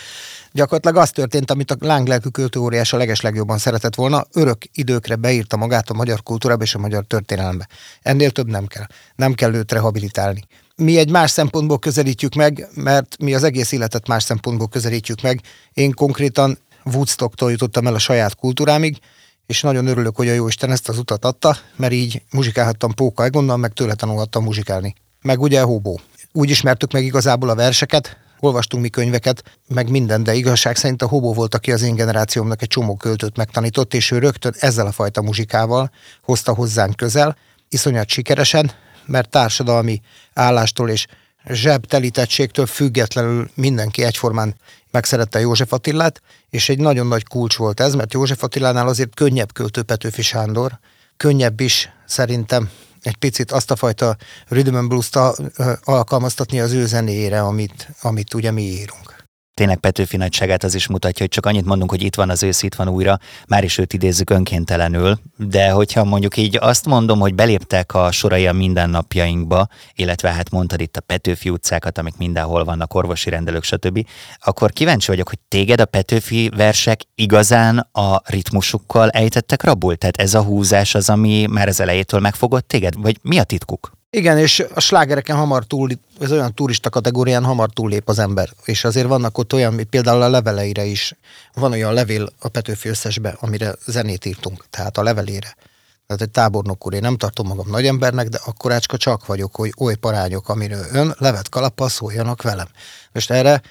Gyakorlatilag 0.52 0.98
az 0.98 1.12
történt, 1.12 1.52
amit 1.52 1.72
a 1.72 1.76
lánglelkű 1.80 2.30
költőóriás 2.30 2.94
a 2.94 2.98
legeslegjobban 2.98 3.58
szeretett 3.58 3.96
volna, 3.96 4.26
örök 4.34 4.58
időkre 4.74 5.16
beírta 5.16 5.58
magát 5.58 5.90
a 5.90 5.94
magyar 5.94 6.24
kultúrába 6.24 6.64
és 6.64 6.76
a 6.76 6.80
magyar 6.80 7.06
történelembe. 7.06 7.68
Ennél 8.02 8.32
több 8.32 8.48
nem 8.48 8.66
kell. 8.66 8.86
Nem 9.16 9.34
kell 9.34 9.54
őt 9.54 9.72
rehabilitálni 9.72 10.48
mi 10.82 10.98
egy 10.98 11.10
más 11.10 11.32
szempontból 11.32 11.80
közelítjük 11.80 12.34
meg, 12.34 12.68
mert 12.74 13.18
mi 13.20 13.34
az 13.34 13.44
egész 13.44 13.72
életet 13.72 14.08
más 14.08 14.24
szempontból 14.24 14.68
közelítjük 14.68 15.22
meg. 15.22 15.42
Én 15.74 15.94
konkrétan 15.94 16.58
Woodstocktól 16.94 17.51
jutottam 17.51 17.88
el 17.88 17.94
a 17.94 18.00
saját 18.00 18.36
kultúrámig, 18.36 18.98
és 19.45 19.62
nagyon 19.62 19.88
örülök, 19.88 20.16
hogy 20.16 20.28
a 20.28 20.34
Jóisten 20.34 20.72
ezt 20.72 20.89
az 20.89 20.98
utat 20.98 21.25
adta, 21.25 21.57
mert 21.75 21.94
így 21.94 22.22
muzsikálhattam 22.31 22.94
Póka 22.94 23.24
Egonnal, 23.24 23.57
meg 23.57 23.74
tőle 23.74 23.94
tanulhattam 23.94 24.44
muzsikálni. 24.44 24.95
Meg 25.22 25.42
ugye 25.42 25.62
Hobó. 25.62 26.00
Úgy 26.31 26.50
ismertük 26.50 26.92
meg 26.92 27.04
igazából 27.04 27.50
a 27.50 27.56
verseket, 27.56 28.18
olvastunk 28.39 28.84
mi 28.84 28.89
könyveket, 28.89 29.44
meg 29.68 29.89
minden, 29.89 30.24
de 30.24 30.34
igazság 30.34 30.75
szerint 30.75 31.01
a 31.01 31.07
Hobó 31.07 31.34
volt, 31.34 31.56
aki 31.56 31.72
az 31.72 31.81
én 31.81 31.95
generációmnak 31.95 32.62
egy 32.62 32.68
csomó 32.68 32.95
költőt 32.95 33.38
megtanított, 33.38 33.94
és 33.94 34.12
ő 34.12 34.18
rögtön 34.18 34.54
ezzel 34.60 34.86
a 34.86 34.92
fajta 34.92 35.22
muzsikával 35.22 35.92
hozta 36.22 36.54
hozzánk 36.54 36.95
közel, 36.95 37.38
iszonyat 37.69 38.10
sikeresen, 38.10 38.72
mert 39.06 39.30
társadalmi 39.30 40.01
állástól 40.33 40.90
és 40.90 41.06
zsebtelítettségtől 41.48 42.66
függetlenül 42.66 43.50
mindenki 43.54 44.04
egyformán 44.04 44.56
megszerette 44.92 45.39
József 45.39 45.74
Attilát, 45.74 46.22
és 46.50 46.69
egy 46.69 46.80
nagyon 46.80 47.07
nagy 47.07 47.28
kulcs 47.28 47.56
volt 47.56 47.80
ez, 47.80 47.94
mert 47.94 48.13
József 48.13 48.44
Attilánál 48.44 48.88
azért 48.88 49.16
könnyebb 49.16 49.54
költő 49.54 49.81
Petőfi 49.81 50.22
Sándor, 50.22 50.80
könnyebb 51.18 51.60
is 51.60 51.89
szerintem 52.06 52.69
egy 53.01 53.16
picit 53.16 53.51
azt 53.51 53.72
a 53.72 53.75
fajta 53.75 54.18
rhythm 54.48 54.75
and 54.75 54.88
blues-t 54.88 55.19
alkalmaztatni 55.84 56.60
az 56.60 56.72
ő 56.72 56.86
zenéjére, 56.86 57.42
amit, 57.42 57.90
amit 58.02 58.33
ugye 58.33 58.52
mi 58.52 58.62
írunk 58.62 59.17
tényleg 59.57 59.78
Petőfi 59.78 60.18
nagyságát 60.18 60.64
az 60.64 60.76
is 60.76 60.87
mutatja, 60.87 61.19
hogy 61.19 61.30
csak 61.30 61.45
annyit 61.45 61.66
mondunk, 61.66 61.90
hogy 61.90 62.02
itt 62.04 62.16
van 62.16 62.30
az 62.30 62.44
ősz, 62.44 62.64
itt 62.64 62.76
van 62.76 62.90
újra, 62.90 63.19
már 63.47 63.64
is 63.64 63.78
őt 63.78 63.94
idézzük 63.94 64.30
önkéntelenül, 64.30 65.19
de 65.37 65.69
hogyha 65.69 66.04
mondjuk 66.04 66.37
így 66.37 66.57
azt 66.61 66.85
mondom, 66.85 67.19
hogy 67.19 67.35
beléptek 67.35 67.94
a 67.94 68.11
sorai 68.11 68.47
a 68.47 68.54
mindennapjainkba, 68.54 69.68
illetve 69.95 70.31
hát 70.31 70.49
mondtad 70.49 70.81
itt 70.81 70.97
a 70.97 71.02
Petőfi 71.02 71.49
utcákat, 71.49 71.97
amik 71.97 72.18
mindenhol 72.18 72.64
vannak, 72.64 72.94
orvosi 72.94 73.30
rendelők, 73.30 73.64
stb., 73.64 74.07
akkor 74.40 74.71
kíváncsi 74.71 75.07
vagyok, 75.07 75.30
hogy 75.30 75.40
téged 75.47 75.80
a 75.80 75.85
Petőfi 75.85 76.49
versek 76.56 77.02
igazán 77.16 77.90
a 77.92 78.21
ritmusukkal 78.26 79.09
ejtettek 79.09 79.64
rabul? 79.64 79.95
Tehát 79.95 80.18
ez 80.18 80.33
a 80.33 80.44
húzás 80.44 80.95
az, 80.95 81.09
ami 81.09 81.45
már 81.49 81.68
az 81.68 81.80
elejétől 81.80 82.19
megfogott 82.19 82.68
téged? 82.68 82.94
Vagy 83.02 83.18
mi 83.21 83.37
a 83.37 83.44
titkuk? 83.44 83.96
Igen, 84.09 84.37
és 84.37 84.66
a 84.73 84.80
slágereken 84.80 85.35
hamar 85.35 85.66
túl, 85.66 85.90
ez 86.19 86.31
olyan 86.31 86.54
turista 86.54 86.90
kategórián 86.90 87.44
hamar 87.44 87.69
túllép 87.69 88.09
az 88.09 88.19
ember. 88.19 88.49
És 88.66 88.83
azért 88.83 89.07
vannak 89.07 89.37
ott 89.37 89.54
olyan, 89.54 89.87
például 89.90 90.21
a 90.21 90.30
leveleire 90.30 90.85
is, 90.85 91.14
van 91.54 91.71
olyan 91.71 91.94
levél 91.94 92.30
a 92.40 92.47
Petőfi 92.47 92.90
összesbe, 92.90 93.37
amire 93.40 93.76
zenét 93.85 94.26
írtunk, 94.26 94.66
tehát 94.69 94.97
a 94.97 95.04
levelére. 95.04 95.56
Tehát 96.07 96.21
egy 96.21 96.30
tábornok 96.30 96.85
úr, 96.85 96.94
én 96.94 97.02
nem 97.02 97.18
tartom 97.18 97.47
magam 97.47 97.69
nagy 97.69 97.85
embernek, 97.85 98.28
de 98.28 98.40
akkorácska 98.45 98.97
csak 98.97 99.26
vagyok, 99.26 99.56
hogy 99.56 99.73
oly 99.80 99.95
parányok, 99.95 100.49
amiről 100.49 100.85
ön 100.92 101.16
levet 101.18 101.49
kalappal 101.49 101.90
szóljanak 101.90 102.42
velem. 102.42 102.68
Most 103.11 103.31
erre 103.31 103.61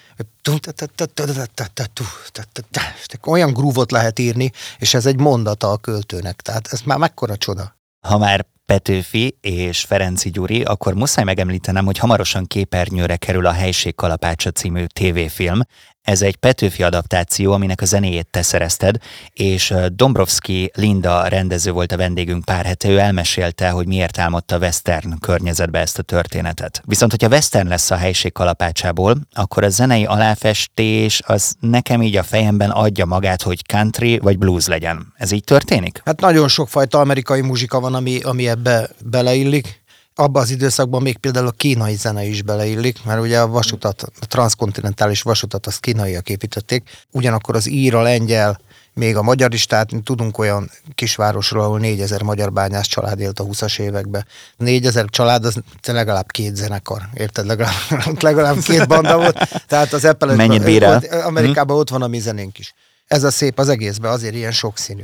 olyan 3.25 3.53
grúvot 3.53 3.91
lehet 3.91 4.19
írni, 4.19 4.53
és 4.79 4.95
ez 4.95 5.07
egy 5.07 5.19
mondata 5.19 5.71
a 5.71 5.77
költőnek. 5.77 6.41
Tehát 6.41 6.69
ez 6.71 6.81
már 6.81 6.99
mekkora 6.99 7.37
csoda. 7.37 7.77
Ha 8.01 8.19
már 8.19 8.47
Petőfi 8.67 9.39
és 9.41 9.81
Ferenci 9.81 10.31
Gyuri, 10.31 10.63
akkor 10.63 10.95
muszáj 10.95 11.25
megemlítenem, 11.25 11.85
hogy 11.85 11.99
hamarosan 11.99 12.47
képernyőre 12.47 13.17
kerül 13.17 13.47
a 13.47 13.53
Helység 13.53 13.95
Kalapácsa 13.95 14.51
című 14.51 14.85
tévéfilm. 14.85 15.61
Ez 16.07 16.23
egy 16.23 16.37
Petőfi 16.37 16.83
adaptáció, 16.83 17.53
aminek 17.53 17.81
a 17.81 17.85
zenéjét 17.85 18.27
te 18.31 18.43
szerezted, 18.43 18.97
és 19.33 19.75
Dombrovski 19.89 20.71
Linda 20.75 21.29
rendező 21.29 21.71
volt 21.71 21.93
a 21.93 21.97
vendégünk 21.97 22.45
pár 22.45 22.65
hete, 22.65 22.89
ő 22.89 22.99
elmesélte, 22.99 23.71
hogy 23.71 23.87
miért 23.87 24.19
álmodta 24.19 24.59
western 24.59 25.19
környezetbe 25.21 25.79
ezt 25.79 25.99
a 25.99 26.03
történetet. 26.03 26.83
Viszont, 26.85 27.11
hogyha 27.11 27.29
western 27.29 27.69
lesz 27.69 27.91
a 27.91 27.97
helység 27.97 28.33
kalapácsából, 28.33 29.17
akkor 29.33 29.65
a 29.65 29.69
zenei 29.69 30.05
aláfestés 30.05 31.21
az 31.27 31.55
nekem 31.61 32.03
így 32.03 32.17
a 32.17 32.23
fejemben 32.23 32.71
adja 32.71 33.05
magát, 33.05 33.43
hogy 33.43 33.67
country 33.67 34.19
vagy 34.19 34.39
blues 34.39 34.67
legyen. 34.67 35.13
Ez 35.17 35.31
így 35.31 35.45
történik? 35.45 36.01
Hát 36.05 36.21
nagyon 36.21 36.49
sokfajta 36.49 37.01
amerikai 37.01 37.41
muzsika 37.41 37.81
van, 37.81 37.95
ami, 37.95 38.21
ami 38.21 38.49
ebbe 38.49 38.89
beleillik 39.05 39.85
abban 40.19 40.43
az 40.43 40.51
időszakban 40.51 41.03
még 41.03 41.17
például 41.17 41.47
a 41.47 41.51
kínai 41.51 41.95
zene 41.95 42.25
is 42.25 42.43
beleillik, 42.43 43.05
mert 43.05 43.21
ugye 43.21 43.41
a 43.41 43.47
vasutat, 43.47 44.03
a 44.21 44.27
transzkontinentális 44.27 45.23
vasutat 45.23 45.67
azt 45.67 45.81
kínaiak 45.81 46.29
építették, 46.29 46.91
ugyanakkor 47.11 47.55
az 47.55 47.69
ír, 47.69 47.95
a 47.95 48.03
lengyel, 48.03 48.61
még 48.95 49.17
a 49.17 49.23
magyar 49.23 49.55
is, 49.55 49.67
tehát 49.67 49.91
tudunk 50.05 50.39
olyan 50.39 50.71
kisvárosról, 50.95 51.63
ahol 51.63 51.79
4000 51.79 52.23
magyar 52.23 52.53
bányász 52.53 52.87
család 52.87 53.21
élt 53.21 53.41
a 53.41 53.45
20-as 53.45 53.79
években. 53.79 54.27
4000 54.57 55.05
család, 55.09 55.45
az 55.45 55.63
legalább 55.87 56.31
két 56.31 56.57
zenekar, 56.57 57.03
érted? 57.15 57.47
Legalább, 57.47 57.75
legalább 58.21 58.59
két 58.59 58.89
banda 58.89 59.17
volt. 59.17 59.63
Tehát 59.67 59.93
az 59.93 60.05
Apple 60.05 60.35
Mennyit 60.35 60.65
bír 60.65 60.83
el? 60.83 61.03
Amerikában 61.25 61.77
ott 61.77 61.89
van 61.89 62.03
a 62.03 62.07
mi 62.07 62.19
zenénk 62.19 62.59
is. 62.59 62.75
Ez 63.07 63.23
a 63.23 63.31
szép 63.31 63.59
az 63.59 63.69
egészben, 63.69 64.13
azért 64.13 64.35
ilyen 64.35 64.53
sokszínű. 64.53 65.03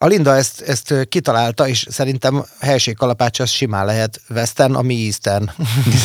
A 0.00 0.06
Linda 0.06 0.36
ezt, 0.36 0.60
ezt 0.60 1.08
kitalálta, 1.08 1.68
és 1.68 1.86
szerintem 1.90 2.44
helységkalapács 2.60 3.40
az 3.40 3.50
simán 3.50 3.86
lehet 3.86 4.20
western, 4.30 4.74
ami 4.74 5.04
eastern. 5.04 5.50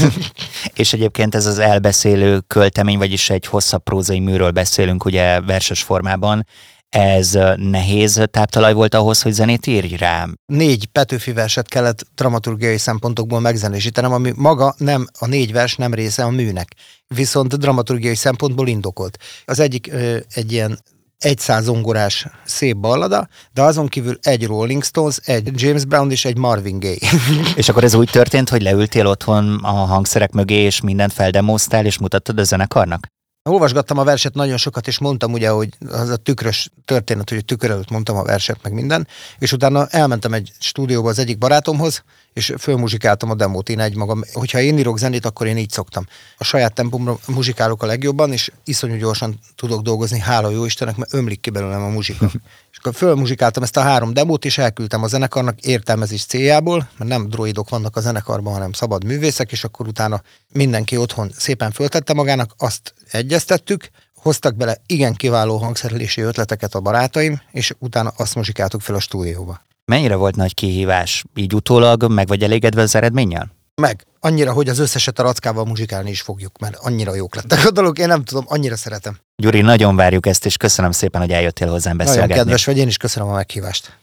és 0.82 0.94
egyébként 0.94 1.36
ez 1.36 1.46
az 1.46 1.60
elbeszélő 1.60 2.40
költemény, 2.40 2.98
vagyis 2.98 3.30
egy 3.30 3.46
hosszabb 3.46 3.84
prózai 3.84 4.20
műről 4.20 4.52
beszélünk 4.52 5.06
ugye 5.06 5.42
verses 5.42 5.84
formában, 5.84 6.46
ez 6.90 7.38
nehéz 7.56 8.22
táptalaj 8.32 8.74
volt 8.74 8.94
ahhoz, 8.94 9.22
hogy 9.22 9.32
zenét 9.32 9.68
írj 9.68 9.96
rá? 9.96 10.28
Négy 10.46 10.86
Petőfi 10.86 11.32
verset 11.32 11.68
kellett 11.68 12.06
dramaturgiai 12.16 12.78
szempontokból 12.78 13.40
megzenésítenem, 13.40 14.12
ami 14.12 14.32
maga 14.36 14.76
nem, 14.78 15.08
a 15.20 15.28
négy 15.28 15.52
vers 15.52 15.76
nem 15.76 15.94
része 15.94 16.24
a 16.24 16.30
műnek, 16.30 16.76
viszont 17.08 17.58
dramaturgiai 17.58 18.16
szempontból 18.16 18.68
indokolt. 18.68 19.18
Az 19.46 19.60
egyik 19.60 19.92
egy 20.34 20.52
ilyen 20.52 20.80
egy 21.24 21.39
zongorás 21.62 22.27
szép 22.46 22.77
ballada, 22.77 23.27
de 23.53 23.62
azon 23.62 23.88
kívül 23.88 24.18
egy 24.22 24.46
Rolling 24.46 24.84
Stones, 24.84 25.18
egy 25.24 25.62
James 25.62 25.86
Brown 25.86 26.12
és 26.12 26.25
egy 26.25 26.38
Marvin 26.38 26.80
Gaye. 26.80 27.12
és 27.56 27.70
akkor 27.70 27.84
ez 27.84 27.94
úgy 27.94 28.10
történt, 28.10 28.50
hogy 28.50 28.62
leültél 28.62 29.08
otthon 29.08 29.60
a 29.63 29.72
hangszerek 29.72 30.32
mögé, 30.32 30.56
és 30.56 30.82
mindent 30.82 31.13
feldemoztál, 31.13 31.86
és 31.86 31.98
mutattad 31.98 32.39
a 32.39 32.44
zenekarnak? 32.44 33.08
Olvasgattam 33.50 33.98
a 33.98 34.03
verset 34.03 34.34
nagyon 34.34 34.58
sokat, 34.58 34.88
és 34.88 35.00
mondtam 35.00 35.34
ugye, 35.34 35.50
hogy 35.50 35.70
az 35.89 36.10
a 36.10 36.15
tükrös 36.15 36.70
történet, 36.86 37.30
hogy 37.30 37.46
tükör 37.46 37.72
előtt 37.72 37.89
mondtam 37.89 38.18
a 38.18 38.24
verset, 38.24 38.60
meg 38.63 38.74
minden, 38.74 39.08
és 39.39 39.51
utána 39.51 39.88
elmentem 39.88 40.34
egy 40.34 40.51
stúdióba 40.60 41.10
az 41.10 41.20
egyik 41.20 41.38
barátomhoz, 41.38 42.03
és 42.34 42.54
fölmuzsikáltam 42.60 43.30
a 43.30 43.36
demót 43.36 43.70
én 43.70 43.80
egy 43.80 43.96
magam. 43.96 44.22
Hogyha 44.34 44.60
én 44.60 44.78
írok 44.78 44.98
zenét, 44.98 45.25
akkor 45.25 45.48
én 45.48 45.58
így 45.58 45.70
szoktam. 45.70 46.08
A 46.38 46.44
saját 46.44 46.74
tempomra 46.74 47.18
muzsikálok 47.28 47.84
a 47.84 47.86
legjobban, 47.86 48.32
és 48.32 48.52
iszonyú 48.63 48.96
gyorsan 48.96 49.40
tudok 49.56 49.82
dolgozni, 49.82 50.20
hála 50.20 50.50
jó 50.50 50.66
Istennek, 50.66 50.96
mert 50.96 51.13
ömlik 51.13 51.40
ki 51.40 51.50
belőlem 51.50 51.84
a 51.84 51.90
muzsika. 51.90 52.25
és 52.72 52.78
akkor 52.78 52.94
fölmuzsikáltam 52.94 53.63
ezt 53.63 53.78
a 53.78 53.82
három 53.82 54.13
demót, 54.13 54.46
és 54.46 54.58
elküldtem 54.58 55.04
a 55.04 55.08
zenekarnak 55.08 55.62
értelmezés 55.62 56.25
céljából, 56.25 56.90
mert 56.98 57.10
nem 57.10 57.30
droidok 57.30 57.70
vannak 57.70 57.96
a 57.96 58.02
zenekarban, 58.02 58.54
hanem 58.54 58.72
szabad 58.72 59.04
művészek, 59.04 59.52
és 59.52 59.63
akkor 59.63 59.88
utána 59.88 60.22
mindenki 60.52 60.98
otthon 60.98 61.32
szépen 61.38 61.72
föltette 61.72 62.13
magának, 62.13 62.54
azt 62.58 62.94
egyeztettük, 63.12 63.90
hoztak 64.16 64.56
bele 64.56 64.78
igen 64.86 65.13
kiváló 65.13 65.58
hangszerelési 65.58 66.22
ötleteket 66.22 66.75
a 66.75 66.80
barátaim, 66.80 67.42
és 67.52 67.74
utána 67.80 68.13
azt 68.18 68.36
muzsikáltuk 68.36 68.82
fel 68.82 68.96
a 68.96 69.00
stúdióba. 69.00 69.62
Mennyire 69.86 70.16
volt 70.16 70.36
nagy 70.36 70.54
kihívás? 70.54 71.24
Így 71.36 71.54
utólag 71.54 72.12
meg 72.12 72.28
vagy 72.28 72.44
elégedve 72.44 72.82
az 72.82 72.96
eredménnyel? 72.96 73.52
Meg. 73.82 74.06
Annyira, 74.20 74.54
hogy 74.54 74.70
az 74.70 74.80
összeset 74.80 75.20
a 75.20 75.24
rackával 75.24 75.66
muzsikálni 75.66 76.10
is 76.10 76.22
fogjuk, 76.22 76.60
mert 76.60 76.75
annyira 76.75 77.16
jók 77.16 77.36
lettek 77.36 77.66
a 77.66 77.72
dolog, 77.72 78.00
én 78.00 78.08
nem 78.08 78.24
tudom, 78.24 78.46
annyira 78.48 78.75
szeretem. 78.75 79.18
Gyuri, 79.36 79.62
nagyon 79.62 79.96
várjuk 79.96 80.25
ezt, 80.25 80.46
és 80.46 80.58
köszönöm 80.58 80.92
szépen, 80.92 81.22
hogy 81.22 81.32
eljöttél 81.32 81.70
hozzám 81.70 81.98
beszélgetni. 81.98 82.28
Nagyon 82.30 82.44
kedves 82.44 82.66
vagy, 82.66 82.78
én 82.78 82.88
is 82.88 82.98
köszönöm 82.98 83.30
a 83.30 83.34
meghívást. 83.34 83.98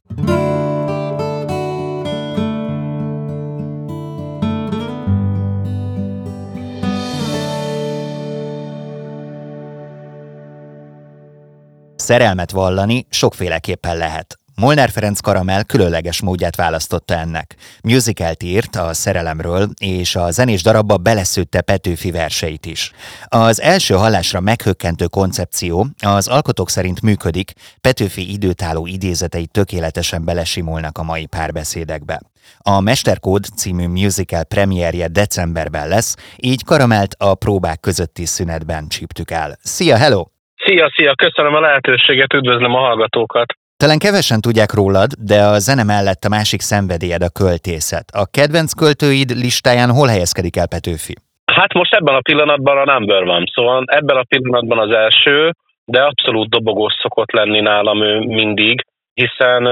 Szerelmet 11.97 12.51
vallani 12.51 13.07
sokféleképpen 13.11 13.97
lehet. 13.97 14.40
Molnár 14.61 14.91
Ferenc 14.91 15.21
Karamel 15.21 15.65
különleges 15.65 16.23
módját 16.23 16.57
választotta 16.57 17.15
ennek. 17.15 17.55
Musicalt 17.83 18.43
írt 18.43 18.77
a 18.77 18.93
szerelemről, 18.93 19.69
és 19.81 20.15
a 20.15 20.31
zenés 20.31 20.63
darabba 20.63 20.97
beleszőtte 20.97 21.61
Petőfi 21.61 22.11
verseit 22.11 22.67
is. 22.67 22.93
Az 23.29 23.61
első 23.61 23.95
hallásra 23.95 24.41
meghökkentő 24.41 25.07
koncepció 25.07 25.87
az 26.19 26.29
alkotók 26.29 26.69
szerint 26.69 27.03
működik, 27.03 27.53
Petőfi 27.81 28.33
időtálló 28.33 28.87
idézetei 28.87 29.47
tökéletesen 29.47 30.25
belesimulnak 30.25 30.99
a 30.99 31.03
mai 31.03 31.27
párbeszédekbe. 31.27 32.21
A 32.59 32.81
Mesterkód 32.81 33.45
című 33.57 33.87
musical 33.87 34.45
premierje 34.45 35.09
decemberben 35.09 35.89
lesz, 35.89 36.17
így 36.37 36.65
Karamelt 36.65 37.15
a 37.19 37.35
próbák 37.35 37.81
közötti 37.81 38.25
szünetben 38.25 38.89
csíptük 38.89 39.31
el. 39.31 39.57
Szia, 39.61 39.97
hello! 39.97 40.25
Szia, 40.65 40.93
szia, 40.97 41.15
köszönöm 41.15 41.55
a 41.55 41.61
lehetőséget, 41.61 42.33
üdvözlöm 42.33 42.75
a 42.75 42.79
hallgatókat. 42.79 43.60
Talán 43.83 44.05
kevesen 44.07 44.41
tudják 44.47 44.73
rólad, 44.81 45.11
de 45.31 45.39
a 45.55 45.57
zene 45.67 45.85
mellett 45.93 46.23
a 46.29 46.35
másik 46.37 46.63
szenvedélyed 46.71 47.23
a 47.29 47.37
költészet. 47.41 48.07
A 48.23 48.25
kedvenc 48.37 48.71
költőid 48.81 49.31
listáján 49.45 49.91
hol 49.99 50.09
helyezkedik 50.15 50.57
el 50.63 50.73
Petőfi? 50.75 51.15
Hát 51.59 51.73
most 51.81 51.95
ebben 51.99 52.15
a 52.15 52.27
pillanatban 52.29 52.77
a 52.79 52.93
number 52.93 53.23
van, 53.25 53.45
szóval 53.55 53.83
ebben 53.87 54.17
a 54.17 54.29
pillanatban 54.33 54.79
az 54.79 54.93
első, 55.05 55.37
de 55.85 56.01
abszolút 56.03 56.49
dobogós 56.49 56.95
szokott 57.03 57.33
lenni 57.33 57.61
nálam 57.61 58.03
ő 58.03 58.19
mindig, 58.19 58.77
hiszen 59.15 59.63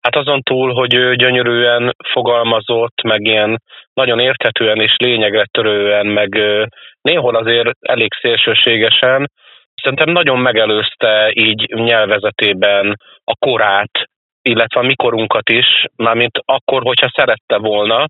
hát 0.00 0.16
azon 0.16 0.40
túl, 0.42 0.72
hogy 0.72 0.94
ő 0.94 1.16
gyönyörűen 1.16 1.94
fogalmazott, 2.12 3.02
meg 3.02 3.20
ilyen 3.26 3.62
nagyon 3.92 4.18
érthetően 4.18 4.80
és 4.80 4.94
lényegre 4.98 5.44
törően, 5.50 6.06
meg 6.06 6.30
néhol 7.00 7.36
azért 7.36 7.70
elég 7.80 8.10
szélsőségesen, 8.20 9.30
szerintem 9.82 10.10
nagyon 10.10 10.38
megelőzte 10.38 11.30
így 11.34 11.68
nyelvezetében 11.74 12.96
a 13.24 13.34
korát, 13.38 13.90
illetve 14.42 14.80
a 14.80 14.84
mikorunkat 14.84 15.48
is, 15.48 15.66
mármint 15.96 16.38
akkor, 16.44 16.82
hogyha 16.82 17.12
szerette 17.14 17.58
volna. 17.58 18.06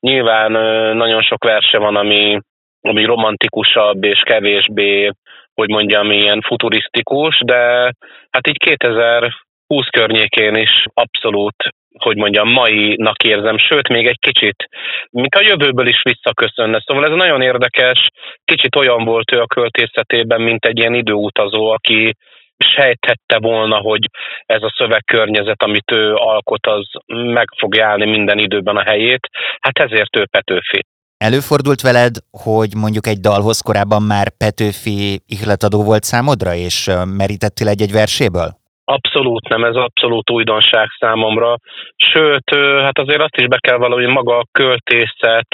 Nyilván 0.00 0.52
nagyon 0.96 1.22
sok 1.22 1.44
verse 1.44 1.78
van, 1.78 1.96
ami, 1.96 2.38
ami 2.80 3.04
romantikusabb 3.04 4.04
és 4.04 4.20
kevésbé, 4.24 5.10
hogy 5.54 5.68
mondjam, 5.68 6.10
ilyen 6.10 6.40
futurisztikus, 6.40 7.40
de 7.44 7.92
hát 8.30 8.48
így 8.48 8.58
2020 8.58 9.86
környékén 9.90 10.54
is 10.54 10.84
abszolút 10.94 11.54
hogy 11.98 12.16
mondjam, 12.16 12.48
mai-nak 12.48 13.22
érzem, 13.22 13.58
sőt, 13.58 13.88
még 13.88 14.06
egy 14.06 14.18
kicsit, 14.18 14.68
mint 15.10 15.34
a 15.34 15.40
jövőből 15.40 15.86
is 15.86 16.02
visszaköszönne. 16.02 16.82
Szóval 16.86 17.04
ez 17.04 17.16
nagyon 17.16 17.42
érdekes, 17.42 18.08
kicsit 18.44 18.76
olyan 18.76 19.04
volt 19.04 19.32
ő 19.32 19.40
a 19.40 19.46
költészetében, 19.46 20.40
mint 20.40 20.64
egy 20.64 20.78
ilyen 20.78 20.94
időutazó, 20.94 21.70
aki 21.70 22.16
sejthette 22.64 23.38
volna, 23.38 23.76
hogy 23.76 24.04
ez 24.46 24.62
a 24.62 24.74
szövegkörnyezet, 24.76 25.62
amit 25.62 25.90
ő 25.90 26.14
alkot, 26.14 26.66
az 26.66 26.86
meg 27.06 27.48
fog 27.58 27.78
állni 27.80 28.06
minden 28.06 28.38
időben 28.38 28.76
a 28.76 28.82
helyét. 28.82 29.28
Hát 29.60 29.78
ezért 29.78 30.16
ő 30.16 30.26
Petőfi. 30.30 30.84
Előfordult 31.16 31.80
veled, 31.80 32.14
hogy 32.30 32.74
mondjuk 32.76 33.06
egy 33.06 33.20
dalhoz 33.20 33.60
korábban 33.60 34.02
már 34.02 34.26
Petőfi 34.36 35.20
ihletadó 35.26 35.84
volt 35.84 36.02
számodra, 36.02 36.54
és 36.54 36.90
merítettél 37.16 37.68
egy-egy 37.68 37.92
verséből? 37.92 38.59
Abszolút 38.96 39.48
nem, 39.48 39.64
ez 39.64 39.74
abszolút 39.74 40.30
újdonság 40.30 40.88
számomra. 40.98 41.56
Sőt, 41.96 42.54
hát 42.84 42.98
azért 42.98 43.20
azt 43.20 43.36
is 43.36 43.46
be 43.46 43.58
kell 43.58 43.76
valahogy 43.76 44.06
maga 44.06 44.38
a 44.38 44.46
költészet, 44.52 45.48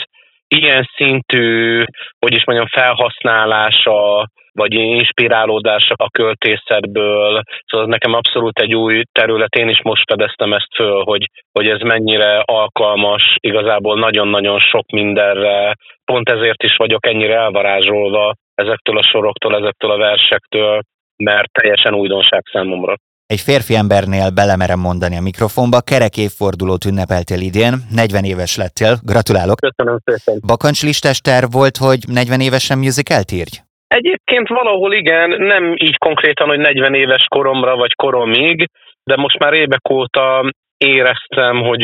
ilyen 0.49 0.88
szintű, 0.97 1.85
hogy 2.19 2.35
is 2.35 2.45
mondjam, 2.45 2.69
felhasználása, 2.69 4.28
vagy 4.52 4.75
inspirálódása 4.75 5.95
a 5.97 6.11
költészetből. 6.11 7.43
Szóval 7.66 7.87
nekem 7.87 8.12
abszolút 8.12 8.59
egy 8.59 8.75
új 8.75 9.02
terület, 9.12 9.55
én 9.55 9.69
is 9.69 9.83
most 9.83 10.05
fedeztem 10.09 10.52
ezt 10.52 10.75
föl, 10.75 11.02
hogy, 11.05 11.31
hogy 11.52 11.69
ez 11.69 11.81
mennyire 11.81 12.43
alkalmas 12.45 13.37
igazából 13.40 13.99
nagyon-nagyon 13.99 14.59
sok 14.59 14.90
mindenre. 14.90 15.75
Pont 16.05 16.28
ezért 16.28 16.62
is 16.62 16.76
vagyok 16.76 17.07
ennyire 17.07 17.35
elvarázsolva 17.35 18.35
ezektől 18.55 18.99
a 18.99 19.02
soroktól, 19.02 19.57
ezektől 19.57 19.90
a 19.90 19.97
versektől, 19.97 20.81
mert 21.16 21.52
teljesen 21.52 21.95
újdonság 21.95 22.43
számomra. 22.52 22.95
Egy 23.35 23.40
férfi 23.40 23.75
embernél 23.75 24.28
belemerem 24.40 24.80
mondani 24.88 25.16
a 25.16 25.26
mikrofonba, 25.30 25.78
kerek 25.90 26.14
évfordulót 26.26 26.85
ünnepeltél 26.90 27.40
idén, 27.50 27.75
40 27.90 28.25
éves 28.33 28.52
lettél, 28.62 28.92
gratulálok. 29.12 29.59
Köszönöm 29.68 29.99
szépen. 30.04 30.40
Bakancslistás 30.47 31.18
terv 31.21 31.49
volt, 31.59 31.76
hogy 31.87 32.00
40 32.09 32.40
évesen 32.49 32.78
musicalt 32.78 33.30
írj? 33.40 33.54
Egyébként 34.00 34.49
valahol 34.49 34.92
igen, 34.92 35.28
nem 35.54 35.64
így 35.76 35.99
konkrétan, 35.99 36.49
hogy 36.49 36.59
40 36.59 36.95
éves 36.95 37.25
koromra 37.35 37.76
vagy 37.76 37.95
koromig, 37.95 38.68
de 39.04 39.16
most 39.16 39.38
már 39.38 39.52
évek 39.52 39.90
óta 39.90 40.52
éreztem, 40.78 41.54
hogy 41.62 41.83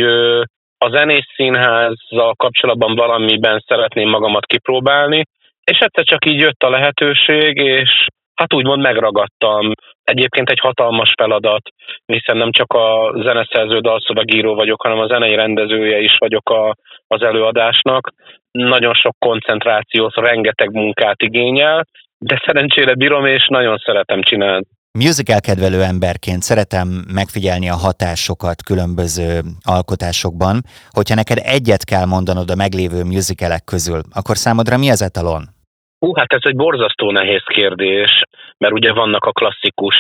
a 0.84 0.88
zenés 0.90 1.26
színházzal 1.36 2.34
kapcsolatban 2.36 2.94
valamiben 2.94 3.64
szeretném 3.66 4.08
magamat 4.08 4.46
kipróbálni, 4.46 5.22
és 5.64 5.78
egyszer 5.78 6.04
csak 6.04 6.24
így 6.24 6.40
jött 6.40 6.62
a 6.62 6.70
lehetőség, 6.70 7.56
és 7.56 7.90
hát 8.34 8.54
úgymond 8.54 8.82
megragadtam. 8.82 9.72
Egyébként 10.04 10.50
egy 10.50 10.58
hatalmas 10.58 11.12
feladat, 11.16 11.62
hiszen 12.06 12.36
nem 12.36 12.52
csak 12.52 12.72
a 12.72 13.12
zeneszerző 13.22 13.78
dalszövegíró 13.78 14.54
vagyok, 14.54 14.82
hanem 14.82 14.98
a 14.98 15.06
zenei 15.06 15.34
rendezője 15.34 15.98
is 15.98 16.16
vagyok 16.18 16.50
a, 16.50 16.76
az 17.06 17.22
előadásnak. 17.22 18.12
Nagyon 18.50 18.94
sok 18.94 19.16
koncentrációt, 19.18 20.14
rengeteg 20.14 20.72
munkát 20.72 21.22
igényel, 21.22 21.86
de 22.18 22.42
szerencsére 22.44 22.94
bírom, 22.94 23.26
és 23.26 23.46
nagyon 23.48 23.76
szeretem 23.78 24.22
csinálni. 24.22 24.64
Musical 24.98 25.40
kedvelő 25.40 25.82
emberként 25.82 26.42
szeretem 26.42 26.88
megfigyelni 27.14 27.68
a 27.68 27.82
hatásokat 27.86 28.62
különböző 28.62 29.40
alkotásokban. 29.76 30.56
Hogyha 30.90 31.14
neked 31.14 31.38
egyet 31.56 31.84
kell 31.84 32.06
mondanod 32.06 32.50
a 32.50 32.60
meglévő 32.64 33.00
musicalek 33.04 33.64
közül, 33.64 34.00
akkor 34.18 34.36
számodra 34.36 34.76
mi 34.78 34.90
az 34.90 35.02
etalon? 35.02 35.42
Hú, 35.98 36.14
hát 36.14 36.32
ez 36.32 36.44
egy 36.50 36.56
borzasztó 36.56 37.10
nehéz 37.10 37.44
kérdés, 37.46 38.22
mert 38.62 38.74
ugye 38.74 38.92
vannak 38.92 39.24
a 39.24 39.32
klasszikus 39.32 39.96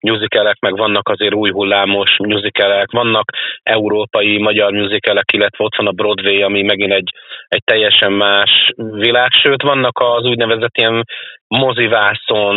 musicalek, 0.00 0.58
meg 0.60 0.76
vannak 0.76 1.08
azért 1.08 1.34
új 1.34 1.50
hullámos 1.50 2.10
musicalek, 2.18 2.90
vannak 2.90 3.30
európai, 3.62 4.38
magyar 4.38 4.72
musicalek, 4.72 5.32
illetve 5.32 5.64
ott 5.64 5.76
van 5.76 5.86
a 5.86 5.96
Broadway, 5.98 6.42
ami 6.42 6.62
megint 6.62 6.92
egy, 6.92 7.10
egy 7.48 7.64
teljesen 7.64 8.12
más 8.12 8.50
világ, 8.76 9.30
sőt 9.42 9.62
vannak 9.62 9.98
az 9.98 10.24
úgynevezett 10.24 10.76
ilyen 10.76 11.04
mozivászon 11.48 12.56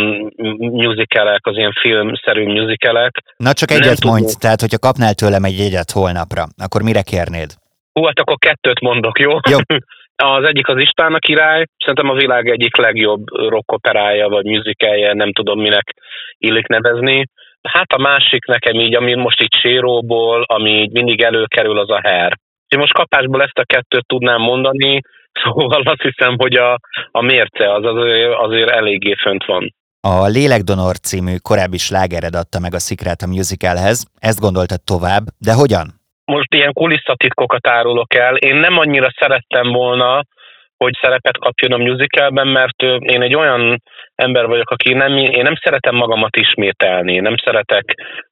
musicalek, 0.58 1.48
az 1.48 1.56
ilyen 1.58 1.74
filmszerű 1.82 2.46
musicalek. 2.46 3.14
Na 3.38 3.54
csak 3.54 3.72
egyet 3.72 4.04
Nem 4.04 4.12
mondj, 4.12 4.32
tehát 4.40 4.62
hogyha 4.62 4.86
kapnál 4.88 5.14
tőlem 5.14 5.44
egy 5.44 5.58
jegyet 5.58 5.92
holnapra, 5.92 6.44
akkor 6.66 6.82
mire 6.82 7.02
kérnéd? 7.02 7.50
Hú, 7.94 8.06
hát 8.06 8.20
akkor 8.20 8.38
kettőt 8.38 8.80
mondok, 8.80 9.20
jó? 9.20 9.32
Jó. 9.50 9.58
Az 10.24 10.48
egyik 10.48 10.68
az 10.68 10.78
István 10.78 11.14
a 11.14 11.20
király, 11.20 11.66
szerintem 11.78 12.10
a 12.10 12.20
világ 12.20 12.50
egyik 12.50 12.76
legjobb 12.76 13.24
rockoperája, 13.30 14.28
vagy 14.28 14.46
musicalje, 14.46 15.14
nem 15.14 15.34
tudom 15.34 15.60
minek 15.60 15.94
illik 16.38 16.68
nevezni. 16.68 17.26
Hát 17.62 17.92
a 17.92 18.02
másik 18.02 18.46
nekem 18.46 18.76
így, 18.76 18.96
ami 18.96 19.16
most 19.16 19.42
itt 19.42 19.54
séróból, 19.62 20.44
ami 20.48 20.70
így 20.70 20.92
mindig 20.92 21.22
előkerül, 21.22 21.80
az 21.80 21.90
a 21.90 22.00
her. 22.04 22.38
Én 22.68 22.80
most 22.80 22.94
kapásból 22.94 23.42
ezt 23.42 23.58
a 23.58 23.66
kettőt 23.66 24.08
tudnám 24.08 24.42
mondani, 24.42 25.02
szóval 25.44 25.82
azt 25.82 26.02
hiszem, 26.02 26.36
hogy 26.38 26.56
a, 26.56 26.80
a 27.12 27.22
mérce 27.22 27.74
az 27.74 27.86
azért, 27.86 28.34
azért 28.34 28.70
eléggé 28.70 29.14
fönt 29.14 29.46
van. 29.46 29.74
A 30.02 30.28
Lélekdonor 30.28 30.96
című 30.96 31.36
korábbi 31.42 31.78
slágered 31.78 32.36
adta 32.36 32.60
meg 32.60 32.74
a 32.74 32.80
szikrát 32.80 33.22
a 33.22 33.28
musicalhez, 33.28 34.06
ezt 34.20 34.40
gondoltad 34.40 34.82
tovább, 34.84 35.24
de 35.38 35.54
hogyan? 35.54 35.99
Most 36.30 36.54
ilyen 36.54 36.74
kulisszatitkokat 36.74 37.68
árulok 37.68 38.16
el. 38.16 38.36
Én 38.36 38.56
nem 38.56 38.78
annyira 38.78 39.08
szerettem 39.20 39.72
volna, 39.72 40.24
hogy 40.78 40.94
szerepet 41.02 41.38
kapjon 41.38 41.72
a 41.72 41.78
musicalben, 41.78 42.48
mert 42.48 42.82
én 43.00 43.22
egy 43.22 43.36
olyan 43.36 43.82
ember 44.16 44.46
vagyok, 44.48 44.70
aki 44.70 44.94
nem, 44.94 45.18
én 45.18 45.44
nem 45.44 45.56
szeretem 45.56 45.96
magamat 45.96 46.36
ismételni, 46.36 47.20
nem 47.20 47.36
szeretek 47.38 47.84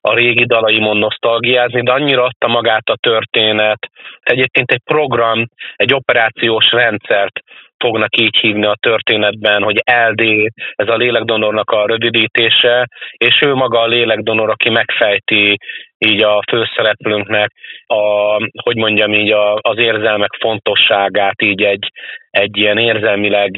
a 0.01 0.13
régi 0.13 0.45
dalaimon 0.45 0.97
nosztalgiázni, 0.97 1.83
de 1.83 1.91
annyira 1.91 2.23
adta 2.23 2.47
magát 2.47 2.89
a 2.89 2.97
történet. 2.97 3.79
Egyébként 4.21 4.71
egy 4.71 4.81
program, 4.83 5.45
egy 5.75 5.93
operációs 5.93 6.71
rendszert 6.71 7.39
fognak 7.79 8.17
így 8.19 8.37
hívni 8.37 8.65
a 8.65 8.77
történetben, 8.79 9.63
hogy 9.63 9.81
LD, 10.07 10.51
ez 10.75 10.87
a 10.87 10.95
lélekdonornak 10.95 11.71
a 11.71 11.87
rövidítése, 11.87 12.87
és 13.11 13.41
ő 13.41 13.53
maga 13.53 13.79
a 13.79 13.87
lélekdonor, 13.87 14.49
aki 14.49 14.69
megfejti 14.69 15.57
így 15.97 16.23
a 16.23 16.43
főszereplőnknek 16.49 17.51
a, 17.85 18.33
hogy 18.63 18.75
mondjam 18.75 19.13
így, 19.13 19.31
a, 19.31 19.55
az 19.61 19.77
érzelmek 19.77 20.35
fontosságát 20.39 21.41
így 21.41 21.63
egy, 21.63 21.91
egy 22.29 22.57
ilyen 22.57 22.77
érzelmileg 22.77 23.51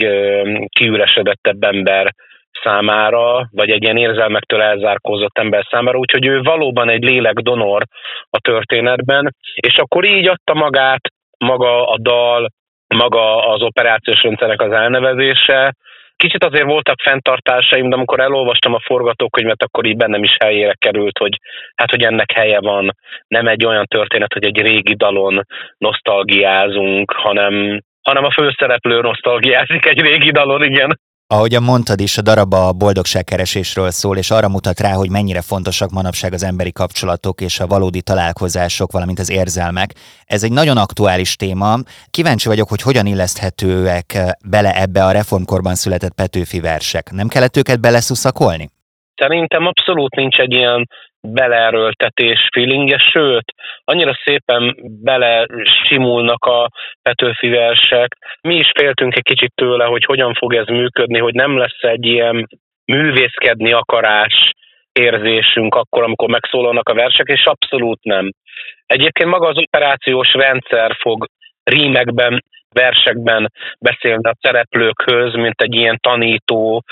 kiüresedettebb 0.70 1.64
ember 1.64 2.14
számára, 2.64 3.48
vagy 3.52 3.70
egy 3.70 3.84
ilyen 3.84 3.98
érzelmektől 3.98 4.62
elzárkózott 4.62 5.38
ember 5.38 5.66
számára, 5.70 5.98
úgyhogy 5.98 6.26
ő 6.26 6.42
valóban 6.42 6.90
egy 6.90 7.04
lélekdonor 7.04 7.84
a 8.30 8.40
történetben, 8.40 9.36
és 9.56 9.78
akkor 9.78 10.06
így 10.06 10.28
adta 10.28 10.54
magát 10.54 11.02
maga 11.38 11.86
a 11.88 11.98
dal, 11.98 12.50
maga 12.96 13.48
az 13.48 13.62
operációs 13.62 14.22
rendszerek 14.22 14.62
az 14.62 14.72
elnevezése. 14.72 15.76
Kicsit 16.16 16.44
azért 16.44 16.66
voltak 16.66 17.00
fenntartásaim, 17.02 17.90
de 17.90 17.96
amikor 17.96 18.20
elolvastam 18.20 18.74
a 18.74 18.80
forgatókönyvet, 18.80 19.62
akkor 19.62 19.86
így 19.86 19.98
bennem 19.98 20.24
is 20.24 20.36
helyére 20.40 20.74
került, 20.74 21.18
hogy 21.18 21.40
hát, 21.76 21.90
hogy 21.90 22.04
ennek 22.04 22.32
helye 22.32 22.60
van. 22.60 22.96
Nem 23.28 23.48
egy 23.48 23.66
olyan 23.66 23.86
történet, 23.86 24.34
hogy 24.34 24.44
egy 24.44 24.62
régi 24.62 24.96
dalon 24.96 25.46
nosztalgiázunk, 25.78 27.12
hanem, 27.12 27.82
hanem 28.02 28.24
a 28.24 28.32
főszereplő 28.32 29.02
nosztalgiázik 29.02 29.86
egy 29.86 30.02
régi 30.02 30.32
dalon, 30.32 30.64
igen. 30.64 31.00
Ahogyan 31.34 31.64
mondtad 31.64 32.00
is, 32.00 32.18
a 32.18 32.22
darab 32.22 32.54
a 32.54 32.74
boldogságkeresésről 32.74 33.92
szól, 33.92 34.18
és 34.18 34.32
arra 34.32 34.50
mutat 34.50 34.80
rá, 34.80 34.94
hogy 34.94 35.10
mennyire 35.10 35.42
fontosak 35.42 35.90
manapság 35.90 36.34
az 36.34 36.44
emberi 36.44 36.72
kapcsolatok 36.72 37.42
és 37.42 37.60
a 37.60 37.68
valódi 37.68 38.02
találkozások, 38.02 38.92
valamint 38.92 39.20
az 39.20 39.32
érzelmek. 39.32 39.90
Ez 40.26 40.44
egy 40.44 40.52
nagyon 40.52 40.78
aktuális 40.78 41.36
téma. 41.36 41.76
Kíváncsi 42.10 42.48
vagyok, 42.48 42.70
hogy 42.70 42.82
hogyan 42.82 43.06
illeszthetőek 43.06 44.18
bele 44.50 44.72
ebbe 44.82 45.06
a 45.06 45.12
reformkorban 45.12 45.76
született 45.76 46.14
Petőfi 46.14 46.60
versek. 46.60 47.12
Nem 47.12 47.28
kellett 47.28 47.58
őket 47.58 47.80
beleszuszakolni? 47.80 48.70
Szerintem 49.16 49.66
abszolút 49.66 50.16
nincs 50.16 50.38
egy 50.38 50.54
ilyen 50.54 50.88
beleerőltetés 51.22 52.50
feelingje, 52.54 52.98
sőt, 52.98 53.54
annyira 53.84 54.20
szépen 54.24 54.76
bele 55.04 55.48
simulnak 55.88 56.46
a 56.46 56.70
Petőfi 57.02 57.50
versek. 57.50 58.18
Mi 58.42 58.56
is 58.56 58.72
féltünk 58.76 59.16
egy 59.16 59.24
kicsit 59.24 59.52
tőle, 59.56 59.86
hogy 59.86 60.04
hogyan 60.06 60.34
fog 60.34 60.54
ez 60.54 60.68
működni, 60.68 61.20
hogy 61.20 61.34
nem 61.34 61.58
lesz 61.58 61.82
egy 61.82 62.06
ilyen 62.06 62.48
művészkedni 62.86 63.72
akarás 63.72 64.52
érzésünk 64.92 65.76
akkor, 65.76 66.04
amikor 66.04 66.30
megszólalnak 66.30 66.90
a 66.90 66.94
versek, 66.94 67.28
és 67.28 67.46
abszolút 67.46 68.04
nem. 68.04 68.32
Egyébként 68.86 69.30
maga 69.30 69.48
az 69.48 69.58
operációs 69.58 70.34
rendszer 70.34 70.96
fog 71.00 71.28
rímekben, 71.64 72.44
versekben 72.74 73.52
beszélni 73.80 74.30
a 74.30 74.36
szereplőkhöz, 74.42 75.34
mint 75.34 75.62
egy 75.62 75.76
ilyen 75.76 76.00
tanító 76.02 76.84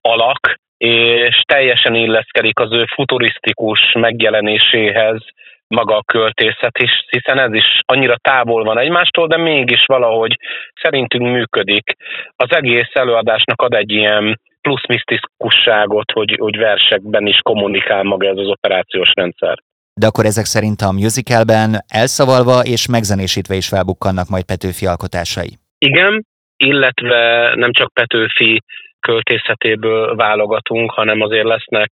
alak, 0.00 0.60
és 0.84 1.42
teljesen 1.46 1.94
illeszkedik 1.94 2.58
az 2.58 2.72
ő 2.72 2.84
futurisztikus 2.94 3.80
megjelenéséhez 3.98 5.20
maga 5.66 5.96
a 5.96 6.02
költészet 6.02 6.78
is, 6.78 6.90
hiszen 7.08 7.38
ez 7.38 7.52
is 7.52 7.64
annyira 7.86 8.16
távol 8.16 8.64
van 8.64 8.78
egymástól, 8.78 9.26
de 9.26 9.36
mégis 9.36 9.84
valahogy 9.86 10.36
szerintünk 10.82 11.22
működik. 11.22 11.96
Az 12.36 12.54
egész 12.54 12.90
előadásnak 12.92 13.62
ad 13.62 13.74
egy 13.74 13.90
ilyen 13.90 14.40
plusz 14.60 14.86
misztikusságot, 14.86 16.10
hogy, 16.12 16.36
hogy 16.38 16.56
versekben 16.56 17.26
is 17.26 17.38
kommunikál 17.42 18.02
maga 18.02 18.28
ez 18.28 18.36
az 18.36 18.48
operációs 18.48 19.10
rendszer. 19.14 19.58
De 20.00 20.06
akkor 20.06 20.24
ezek 20.24 20.44
szerint 20.44 20.80
a 20.80 20.92
musicalben 20.92 21.70
elszavalva 21.88 22.60
és 22.64 22.88
megzenésítve 22.88 23.54
is 23.54 23.68
felbukkannak 23.68 24.28
majd 24.28 24.44
Petőfi 24.44 24.86
alkotásai. 24.86 25.58
Igen, 25.78 26.26
illetve 26.56 27.52
nem 27.54 27.72
csak 27.72 27.92
Petőfi 27.92 28.62
költészetéből 29.02 30.14
válogatunk, 30.14 30.90
hanem 30.90 31.20
azért 31.20 31.46
lesznek 31.46 31.90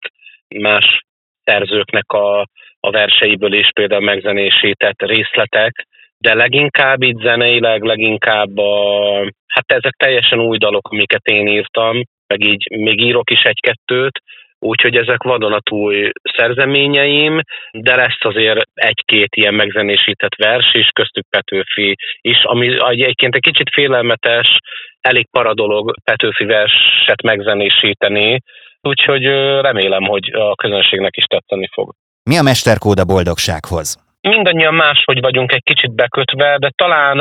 más 0.48 1.00
szerzőknek 1.44 2.12
a, 2.12 2.40
a 2.80 2.90
verseiből 2.90 3.52
is 3.52 3.70
például 3.74 4.04
megzenésített 4.04 5.02
részletek, 5.02 5.86
de 6.18 6.34
leginkább 6.34 7.02
itt 7.02 7.20
zeneileg, 7.20 7.82
leginkább 7.82 8.58
a, 8.58 9.18
hát 9.46 9.72
ezek 9.72 9.94
teljesen 9.96 10.40
új 10.40 10.58
dalok, 10.58 10.88
amiket 10.88 11.26
én 11.26 11.46
írtam, 11.46 12.02
meg 12.26 12.44
így 12.46 12.66
még 12.70 13.00
írok 13.00 13.30
is 13.30 13.42
egy-kettőt, 13.42 14.22
úgyhogy 14.58 14.96
ezek 14.96 15.22
vadonatúj 15.22 16.10
szerzeményeim, 16.36 17.40
de 17.70 17.96
lesz 17.96 18.24
azért 18.24 18.60
egy-két 18.74 19.36
ilyen 19.36 19.54
megzenésített 19.54 20.34
vers 20.34 20.74
is, 20.74 20.88
köztük 20.88 21.26
Petőfi 21.28 21.96
is, 22.20 22.42
ami 22.42 22.76
egyébként 22.88 23.34
egy 23.34 23.42
kicsit 23.42 23.70
félelmetes, 23.72 24.58
elég 25.00 25.26
paradolog 25.30 25.94
Petőfi 26.04 26.44
verset 26.44 27.22
megzenésíteni, 27.22 28.40
úgyhogy 28.80 29.24
remélem, 29.60 30.02
hogy 30.02 30.32
a 30.32 30.54
közönségnek 30.54 31.16
is 31.16 31.24
tetszeni 31.24 31.68
fog. 31.72 31.94
Mi 32.30 32.38
a 32.38 32.42
mesterkód 32.42 32.98
a 32.98 33.04
boldogsághoz? 33.04 34.08
Mindannyian 34.20 34.74
máshogy 34.74 35.20
vagyunk 35.20 35.52
egy 35.52 35.62
kicsit 35.62 35.94
bekötve, 35.94 36.56
de 36.58 36.70
talán, 36.76 37.18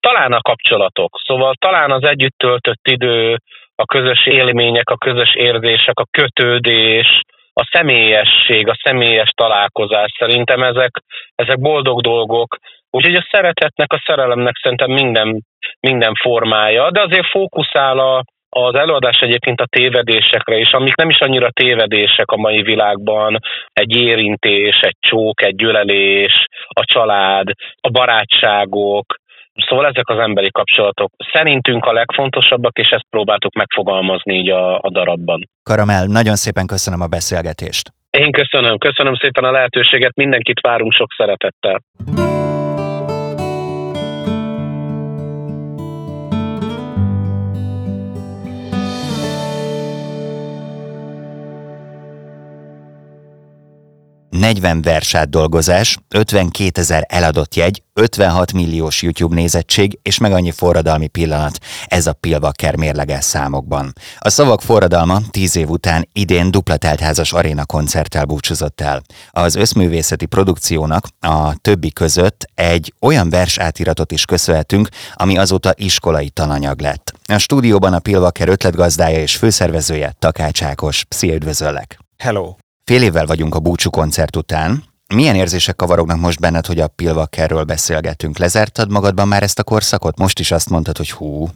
talán 0.00 0.32
a 0.32 0.40
kapcsolatok. 0.40 1.20
Szóval 1.24 1.54
talán 1.54 1.90
az 1.90 2.04
együtt 2.04 2.38
töltött 2.38 2.88
idő, 2.88 3.36
a 3.74 3.84
közös 3.84 4.26
élmények, 4.26 4.90
a 4.90 4.96
közös 4.96 5.34
érzések, 5.34 5.98
a 5.98 6.06
kötődés, 6.10 7.20
a 7.52 7.68
személyesség, 7.72 8.68
a 8.68 8.78
személyes 8.82 9.30
találkozás. 9.34 10.12
Szerintem 10.18 10.62
ezek, 10.62 10.90
ezek 11.34 11.60
boldog 11.60 12.00
dolgok. 12.02 12.56
Úgyhogy 12.96 13.14
a 13.14 13.28
szeretetnek, 13.30 13.92
a 13.92 14.02
szerelemnek 14.06 14.56
szerintem 14.62 14.90
minden, 14.90 15.44
minden 15.80 16.14
formája, 16.14 16.90
de 16.90 17.00
azért 17.00 17.30
fókuszál 17.30 17.98
a, 17.98 18.22
az 18.48 18.74
előadás 18.74 19.18
egyébként 19.20 19.60
a 19.60 19.66
tévedésekre 19.66 20.56
is, 20.56 20.72
amik 20.72 20.96
nem 20.96 21.10
is 21.10 21.18
annyira 21.18 21.50
tévedések 21.50 22.30
a 22.30 22.36
mai 22.36 22.62
világban, 22.62 23.38
egy 23.72 23.96
érintés, 23.96 24.80
egy 24.80 24.96
csók, 25.00 25.42
egy 25.42 25.54
gyölelés, 25.54 26.46
a 26.68 26.84
család, 26.84 27.48
a 27.80 27.88
barátságok, 27.90 29.04
Szóval 29.68 29.86
ezek 29.86 30.08
az 30.08 30.18
emberi 30.18 30.50
kapcsolatok 30.50 31.12
szerintünk 31.32 31.84
a 31.84 31.92
legfontosabbak, 31.92 32.78
és 32.78 32.88
ezt 32.88 33.06
próbáltuk 33.10 33.54
megfogalmazni 33.54 34.34
így 34.34 34.50
a, 34.50 34.78
a 34.78 34.90
darabban. 34.90 35.48
Karamel, 35.62 36.06
nagyon 36.06 36.34
szépen 36.34 36.66
köszönöm 36.66 37.00
a 37.00 37.06
beszélgetést. 37.06 37.92
Én 38.10 38.32
köszönöm, 38.32 38.78
köszönöm 38.78 39.14
szépen 39.14 39.44
a 39.44 39.50
lehetőséget, 39.50 40.14
mindenkit 40.14 40.60
várunk 40.60 40.92
sok 40.92 41.12
szeretettel. 41.16 41.80
40 54.38 54.82
versátdolgozás, 54.82 55.98
52 56.08 56.80
ezer 56.80 57.06
eladott 57.08 57.54
jegy, 57.54 57.82
56 57.92 58.52
milliós 58.52 59.02
YouTube 59.02 59.34
nézettség 59.34 59.98
és 60.02 60.18
meg 60.18 60.32
annyi 60.32 60.50
forradalmi 60.50 61.06
pillanat, 61.06 61.58
ez 61.86 62.06
a 62.06 62.12
Pilvaker 62.12 62.76
mérleges 62.76 63.24
számokban. 63.24 63.92
A 64.18 64.30
szavak 64.30 64.62
forradalma 64.62 65.20
10 65.30 65.56
év 65.56 65.68
után 65.68 66.08
idén 66.12 66.50
dupla 66.50 66.76
teltházas 66.76 67.32
aréna 67.32 67.64
koncerttel 67.64 68.24
búcsúzott 68.24 68.80
el. 68.80 69.02
Az 69.30 69.54
összművészeti 69.54 70.26
produkciónak 70.26 71.06
a 71.20 71.56
többi 71.56 71.92
között 71.92 72.50
egy 72.54 72.94
olyan 73.00 73.30
vers 73.30 73.58
átiratot 73.58 74.12
is 74.12 74.24
köszönhetünk, 74.24 74.88
ami 75.14 75.38
azóta 75.38 75.72
iskolai 75.76 76.30
tananyag 76.30 76.80
lett. 76.80 77.12
A 77.26 77.38
stúdióban 77.38 77.92
a 77.92 77.98
Pilvaker 77.98 78.48
ötletgazdája 78.48 79.18
és 79.18 79.36
főszervezője 79.36 80.14
Takács 80.18 80.62
Ákos. 80.62 81.04
Szia, 81.08 81.34
üdvözöllek! 81.34 81.98
Hello! 82.16 82.65
Fél 82.90 83.02
évvel 83.02 83.26
vagyunk 83.26 83.54
a 83.54 83.60
búcsú 83.60 83.90
koncert 83.90 84.36
után. 84.36 84.84
Milyen 85.14 85.34
érzések 85.34 85.76
kavarognak 85.76 86.20
most 86.20 86.40
benned, 86.40 86.66
hogy 86.66 86.80
a 86.80 86.88
Pilvakerről 86.88 87.64
beszélgetünk? 87.64 88.38
Lezártad 88.38 88.90
magadban 88.90 89.28
már 89.28 89.42
ezt 89.42 89.58
a 89.58 89.62
korszakot? 89.62 90.18
Most 90.18 90.38
is 90.38 90.50
azt 90.50 90.68
mondtad, 90.68 90.96
hogy 90.96 91.10
hú. 91.10 91.48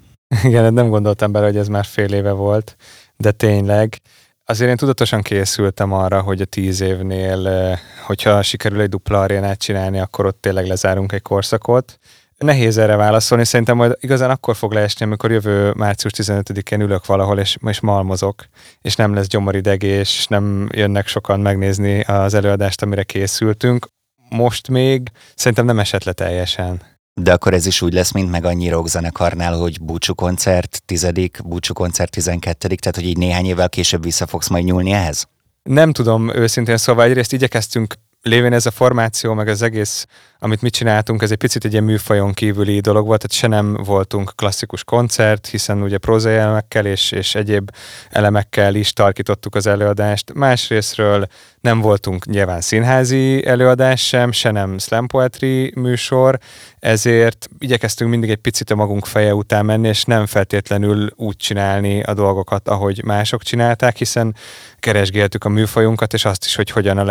Igen, 0.43 0.73
nem 0.73 0.89
gondoltam 0.89 1.33
bele, 1.33 1.47
hogy 1.47 1.57
ez 1.57 1.69
már 1.69 1.85
fél 1.85 2.13
éve 2.13 2.33
volt, 2.33 2.77
de 3.17 3.31
tényleg 3.31 4.01
azért 4.45 4.71
én 4.71 4.77
tudatosan 4.77 5.23
készültem 5.23 5.93
arra, 5.93 6.21
hogy 6.21 6.41
a 6.41 6.45
tíz 6.45 6.81
évnél, 6.81 7.49
eh, 7.49 7.79
hogyha 8.07 8.43
sikerül 8.43 8.81
egy 8.81 8.89
dupla 8.89 9.21
arénát 9.21 9.59
csinálni, 9.59 9.99
akkor 9.99 10.27
ott 10.27 10.41
tényleg 10.41 10.67
lezárunk 10.67 11.13
egy 11.13 11.23
korszakot. 11.23 11.99
Nehéz 12.45 12.79
erre 12.79 12.97
válaszolni, 12.97 13.45
szerintem 13.45 13.77
majd 13.77 13.97
igazán 14.01 14.31
akkor 14.31 14.57
fog 14.57 14.73
leesni, 14.73 15.05
amikor 15.05 15.31
jövő 15.31 15.73
március 15.77 16.13
15-én 16.17 16.81
ülök 16.81 17.07
valahol, 17.07 17.39
és, 17.39 17.57
és 17.67 17.81
malmozok, 17.81 18.45
és 18.81 18.95
nem 18.97 19.15
lesz 19.15 19.27
gyomoridegés, 19.27 20.19
és 20.19 20.27
nem 20.27 20.69
jönnek 20.73 21.07
sokan 21.07 21.41
megnézni 21.41 22.01
az 22.01 22.35
előadást, 22.35 22.83
amire 22.83 23.03
készültünk. 23.03 23.89
Most 24.29 24.69
még 24.69 25.09
szerintem 25.35 25.65
nem 25.65 25.79
esett 25.79 26.05
le 26.05 26.13
teljesen. 26.13 26.83
De 27.21 27.33
akkor 27.33 27.55
ez 27.55 27.67
is 27.67 27.83
úgy 27.83 27.93
lesz, 27.93 28.13
mint 28.13 28.31
meg 28.31 28.45
annyi 28.45 28.69
rockzenekarnál, 28.69 29.57
hogy 29.57 29.81
búcsú 29.81 30.15
koncert 30.15 30.83
tizedik, 30.87 31.39
búcsú 31.45 31.73
koncert 31.73 32.11
tizenkettedik, 32.11 32.81
tehát 32.81 32.97
hogy 32.97 33.07
így 33.07 33.19
néhány 33.19 33.47
évvel 33.47 33.69
később 33.69 34.03
vissza 34.03 34.27
fogsz 34.27 34.49
majd 34.49 34.65
nyúlni 34.65 34.91
ehhez? 34.91 35.29
Nem 35.63 35.93
tudom 35.93 36.35
őszintén, 36.35 36.77
szóval 36.77 37.05
egyrészt 37.05 37.33
igyekeztünk 37.33 37.95
lévén 38.23 38.53
ez 38.53 38.67
a 38.67 38.71
formáció, 38.71 39.35
meg 39.35 39.49
az 39.49 39.63
egész, 39.63 40.07
amit 40.39 40.63
mit 40.63 40.73
csináltunk, 40.73 41.23
ez 41.23 41.31
egy 41.31 41.37
picit 41.37 41.65
egy 41.65 41.73
ilyen 41.73 41.85
műfajon 41.85 42.33
kívüli 42.33 42.81
dolog 42.81 43.07
volt, 43.07 43.21
tehát 43.21 43.37
se 43.37 43.47
nem 43.47 43.83
voltunk 43.85 44.33
klasszikus 44.37 44.85
koncert, 44.85 45.47
hiszen 45.47 45.83
ugye 45.83 45.99
prózai 45.99 46.37
elemekkel 46.37 46.87
és, 46.87 47.13
és 47.13 47.35
egyéb 47.35 47.71
elemekkel 48.11 48.75
is 48.75 48.93
tarkítottuk 48.93 49.55
az 49.55 49.67
előadást. 49.67 50.33
Másrésztről 50.33 51.27
nem 51.61 51.81
voltunk 51.81 52.27
nyilván 52.27 52.61
színházi 52.61 53.47
előadás 53.47 54.07
sem, 54.07 54.33
se 54.33 54.51
nem 54.51 54.79
slam 54.79 55.07
poetry 55.07 55.73
műsor, 55.77 56.39
ezért 56.79 57.49
igyekeztünk 57.59 58.11
mindig 58.11 58.31
egy 58.31 58.37
picit 58.37 58.71
a 58.71 58.75
magunk 58.75 59.07
feje 59.07 59.35
után 59.35 59.65
menni, 59.65 59.89
és 59.89 60.05
nem 60.05 60.27
feltétlenül 60.27 61.11
úgy 61.17 61.37
csinálni 61.37 62.03
a 62.03 62.15
dolgokat, 62.15 62.69
ahogy 62.69 63.05
mások 63.05 63.43
csinálták, 63.43 63.97
hiszen 63.97 64.35
keresgéltük 64.79 65.45
a 65.45 65.49
műfajunkat, 65.49 66.13
és 66.13 66.25
azt 66.25 66.45
is, 66.45 66.55
hogy 66.55 66.71
hogyan 66.71 66.99
a 66.99 67.05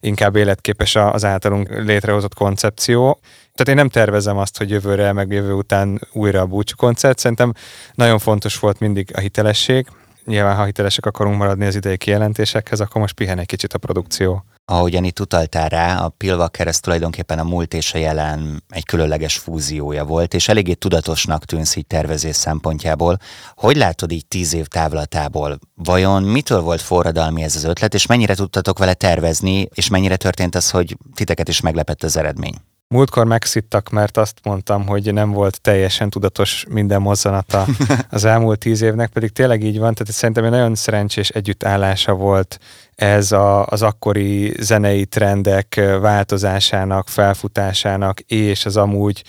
leginkább 0.00 0.36
életképes 0.36 0.96
az 0.96 1.24
általunk 1.24 1.84
létrehozott 1.84 2.34
koncepció. 2.34 3.20
Tehát 3.54 3.68
én 3.68 3.74
nem 3.74 3.88
tervezem 3.88 4.36
azt, 4.36 4.58
hogy 4.58 4.70
jövőre, 4.70 5.12
meg 5.12 5.32
jövő 5.32 5.52
után 5.52 6.00
újra 6.12 6.40
a 6.40 6.46
búcsú 6.46 6.76
koncert. 6.76 7.18
Szerintem 7.18 7.52
nagyon 7.94 8.18
fontos 8.18 8.58
volt 8.58 8.80
mindig 8.80 9.10
a 9.14 9.20
hitelesség, 9.20 9.86
nyilván 10.26 10.56
ha 10.56 10.64
hitelesek 10.64 11.06
akarunk 11.06 11.36
maradni 11.36 11.66
az 11.66 11.74
idei 11.74 11.96
kijelentésekhez, 11.96 12.80
akkor 12.80 13.00
most 13.00 13.14
pihen 13.14 13.38
egy 13.38 13.46
kicsit 13.46 13.72
a 13.72 13.78
produkció. 13.78 14.44
Ahogyan 14.64 15.04
itt 15.04 15.20
utaltál 15.20 15.68
rá, 15.68 15.96
a 15.96 16.08
Pilvaker 16.08 16.66
ez 16.66 16.80
tulajdonképpen 16.80 17.38
a 17.38 17.44
múlt 17.44 17.74
és 17.74 17.94
a 17.94 17.98
jelen 17.98 18.62
egy 18.68 18.84
különleges 18.84 19.38
fúziója 19.38 20.04
volt, 20.04 20.34
és 20.34 20.48
eléggé 20.48 20.72
tudatosnak 20.72 21.44
tűnsz 21.44 21.76
így 21.76 21.86
tervezés 21.86 22.36
szempontjából. 22.36 23.18
Hogy 23.54 23.76
látod 23.76 24.12
így 24.12 24.26
tíz 24.26 24.54
év 24.54 24.66
távlatából? 24.66 25.58
Vajon 25.74 26.22
mitől 26.22 26.60
volt 26.60 26.80
forradalmi 26.80 27.42
ez 27.42 27.56
az 27.56 27.64
ötlet, 27.64 27.94
és 27.94 28.06
mennyire 28.06 28.34
tudtatok 28.34 28.78
vele 28.78 28.94
tervezni, 28.94 29.68
és 29.74 29.88
mennyire 29.88 30.16
történt 30.16 30.54
az, 30.54 30.70
hogy 30.70 30.96
titeket 31.14 31.48
is 31.48 31.60
meglepett 31.60 32.02
az 32.02 32.16
eredmény? 32.16 32.54
Múltkor 32.88 33.24
megszittak, 33.24 33.90
mert 33.90 34.16
azt 34.16 34.40
mondtam, 34.42 34.86
hogy 34.86 35.12
nem 35.12 35.30
volt 35.30 35.60
teljesen 35.60 36.10
tudatos 36.10 36.64
minden 36.68 37.00
mozzanata 37.00 37.66
az 38.10 38.24
elmúlt 38.24 38.58
tíz 38.58 38.82
évnek, 38.82 39.10
pedig 39.10 39.30
tényleg 39.30 39.62
így 39.62 39.78
van, 39.78 39.94
tehát 39.94 40.12
szerintem 40.12 40.44
egy 40.44 40.50
nagyon 40.50 40.74
szerencsés 40.74 41.28
együttállása 41.28 42.12
volt 42.12 42.58
ez 42.94 43.32
a, 43.32 43.66
az 43.66 43.82
akkori 43.82 44.54
zenei 44.60 45.04
trendek 45.06 45.80
változásának, 46.00 47.08
felfutásának, 47.08 48.20
és 48.20 48.66
az 48.66 48.76
amúgy 48.76 49.24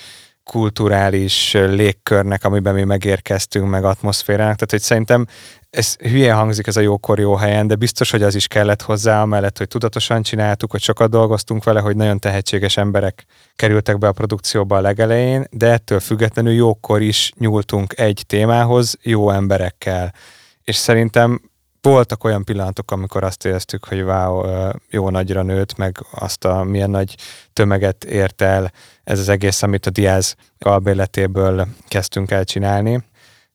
kulturális 0.47 1.53
légkörnek, 1.53 2.43
amiben 2.43 2.73
mi 2.73 2.83
megérkeztünk, 2.83 3.69
meg 3.69 3.83
atmoszférának. 3.83 4.55
Tehát, 4.55 4.71
hogy 4.71 4.81
szerintem 4.81 5.25
ez 5.69 5.95
hülye 5.95 6.33
hangzik 6.33 6.67
ez 6.67 6.75
a 6.75 6.79
jókor 6.79 7.19
jó 7.19 7.36
helyen, 7.36 7.67
de 7.67 7.75
biztos, 7.75 8.12
hogy 8.12 8.23
az 8.23 8.36
is 8.36 8.47
kellett 8.47 8.81
hozzá, 8.81 9.21
amellett, 9.21 9.57
hogy 9.57 9.67
tudatosan 9.67 10.21
csináltuk, 10.21 10.71
hogy 10.71 10.81
sokat 10.81 11.10
dolgoztunk 11.10 11.63
vele, 11.63 11.79
hogy 11.79 11.95
nagyon 11.95 12.19
tehetséges 12.19 12.77
emberek 12.77 13.25
kerültek 13.55 13.97
be 13.97 14.07
a 14.07 14.12
produkcióba 14.12 14.77
a 14.77 14.81
legelején, 14.81 15.47
de 15.51 15.71
ettől 15.71 15.99
függetlenül 15.99 16.53
jókor 16.53 17.01
is 17.01 17.31
nyúltunk 17.38 17.99
egy 17.99 18.23
témához 18.27 18.97
jó 19.01 19.29
emberekkel. 19.29 20.13
És 20.63 20.75
szerintem 20.75 21.41
voltak 21.81 22.23
olyan 22.23 22.43
pillanatok, 22.43 22.91
amikor 22.91 23.23
azt 23.23 23.45
éreztük, 23.45 23.86
hogy 23.86 24.01
wow, 24.01 24.43
jó 24.89 25.10
nagyra 25.10 25.41
nőtt, 25.41 25.77
meg 25.77 25.97
azt 26.12 26.45
a 26.45 26.63
milyen 26.63 26.89
nagy 26.89 27.15
tömeget 27.53 28.03
ért 28.03 28.41
el 28.41 28.71
ez 29.07 29.19
az 29.19 29.29
egész, 29.29 29.63
amit 29.63 29.85
a 29.85 29.89
Diaz 29.89 30.35
albérletéből 30.59 31.67
kezdtünk 31.87 32.31
el 32.31 32.43
csinálni. 32.43 33.03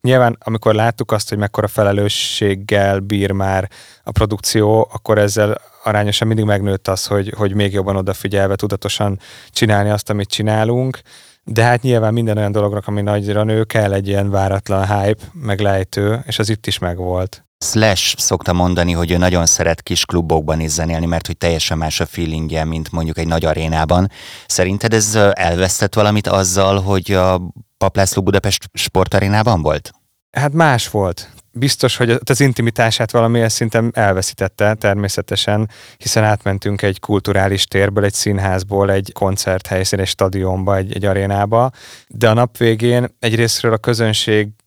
Nyilván, 0.01 0.39
amikor 0.45 0.75
láttuk 0.75 1.13
azt, 1.13 1.29
hogy 1.29 1.39
mekkora 1.39 1.69
felelősséggel 1.69 2.99
bír 2.99 3.31
már 3.31 3.71
a 4.03 4.11
produkció, 4.11 4.89
akkor 4.93 5.19
ezzel 5.19 5.61
arányosan 5.85 6.27
mindig 6.27 6.45
megnőtt 6.45 6.89
az, 6.89 7.07
hogy, 7.07 7.33
hogy 7.37 7.55
még 7.55 7.73
jobban 7.73 7.97
odafigyelve 7.97 8.57
tudatosan 8.57 9.19
csinálni 9.51 9.91
azt, 9.91 10.11
amit 10.11 10.29
csinálunk. 10.29 11.01
De 11.45 11.63
hát 11.63 11.83
nyilván 11.83 12.13
minden 12.13 12.37
olyan 12.37 12.53
dolognak, 12.53 12.87
ami 12.87 13.03
nagyra 13.03 13.43
nő, 13.43 13.65
kell 13.65 13.93
egy 13.93 14.09
ilyen 14.09 14.31
váratlan 14.31 14.87
hype, 14.87 15.25
meg 15.33 15.61
lejtő, 15.61 16.23
és 16.27 16.39
az 16.39 16.49
itt 16.49 16.67
is 16.67 16.79
megvolt. 16.79 17.45
Slash 17.63 18.15
szokta 18.19 18.53
mondani, 18.53 18.93
hogy 18.93 19.11
ő 19.11 19.17
nagyon 19.17 19.47
szeret 19.47 19.83
kis 19.83 20.05
klubokban 20.05 20.61
is 20.61 20.71
zenélni, 20.71 21.07
mert 21.07 21.27
hogy 21.27 21.37
teljesen 21.37 21.79
más 21.79 22.01
a 22.01 22.07
feelingje, 22.07 22.65
mint 22.65 22.93
mondjuk 22.93 23.19
egy 23.19 23.27
nagy 23.27 23.45
arénában. 23.45 24.11
Szerinted 24.47 24.95
ez 24.95 25.15
elvesztett 25.33 25.95
valamit 25.95 26.27
azzal, 26.27 26.81
hogy 26.81 27.13
a 27.13 27.41
Paplászló 27.79 28.23
Budapest 28.23 28.71
sportarénában 28.73 29.63
volt? 29.63 29.93
Hát 30.31 30.53
más 30.53 30.89
volt. 30.89 31.31
Biztos, 31.55 31.97
hogy 31.97 32.19
az 32.25 32.41
intimitását 32.41 33.11
valamilyen 33.11 33.49
szinten 33.49 33.91
elveszítette 33.95 34.75
természetesen, 34.75 35.71
hiszen 35.97 36.25
átmentünk 36.25 36.83
egy 36.83 37.01
kulturális 37.01 37.65
térből, 37.65 38.05
egy 38.05 38.15
színházból, 38.15 38.91
egy 38.91 39.11
koncerthelyszín, 39.13 40.01
egy 40.01 40.07
stadionba, 40.07 40.77
egy, 40.77 40.95
egy 40.95 41.05
arénába, 41.05 41.71
de 42.09 42.29
a 42.29 42.35
nap 42.35 42.57
végén 42.57 43.17
egyrésztről 43.19 43.73
a 43.73 43.79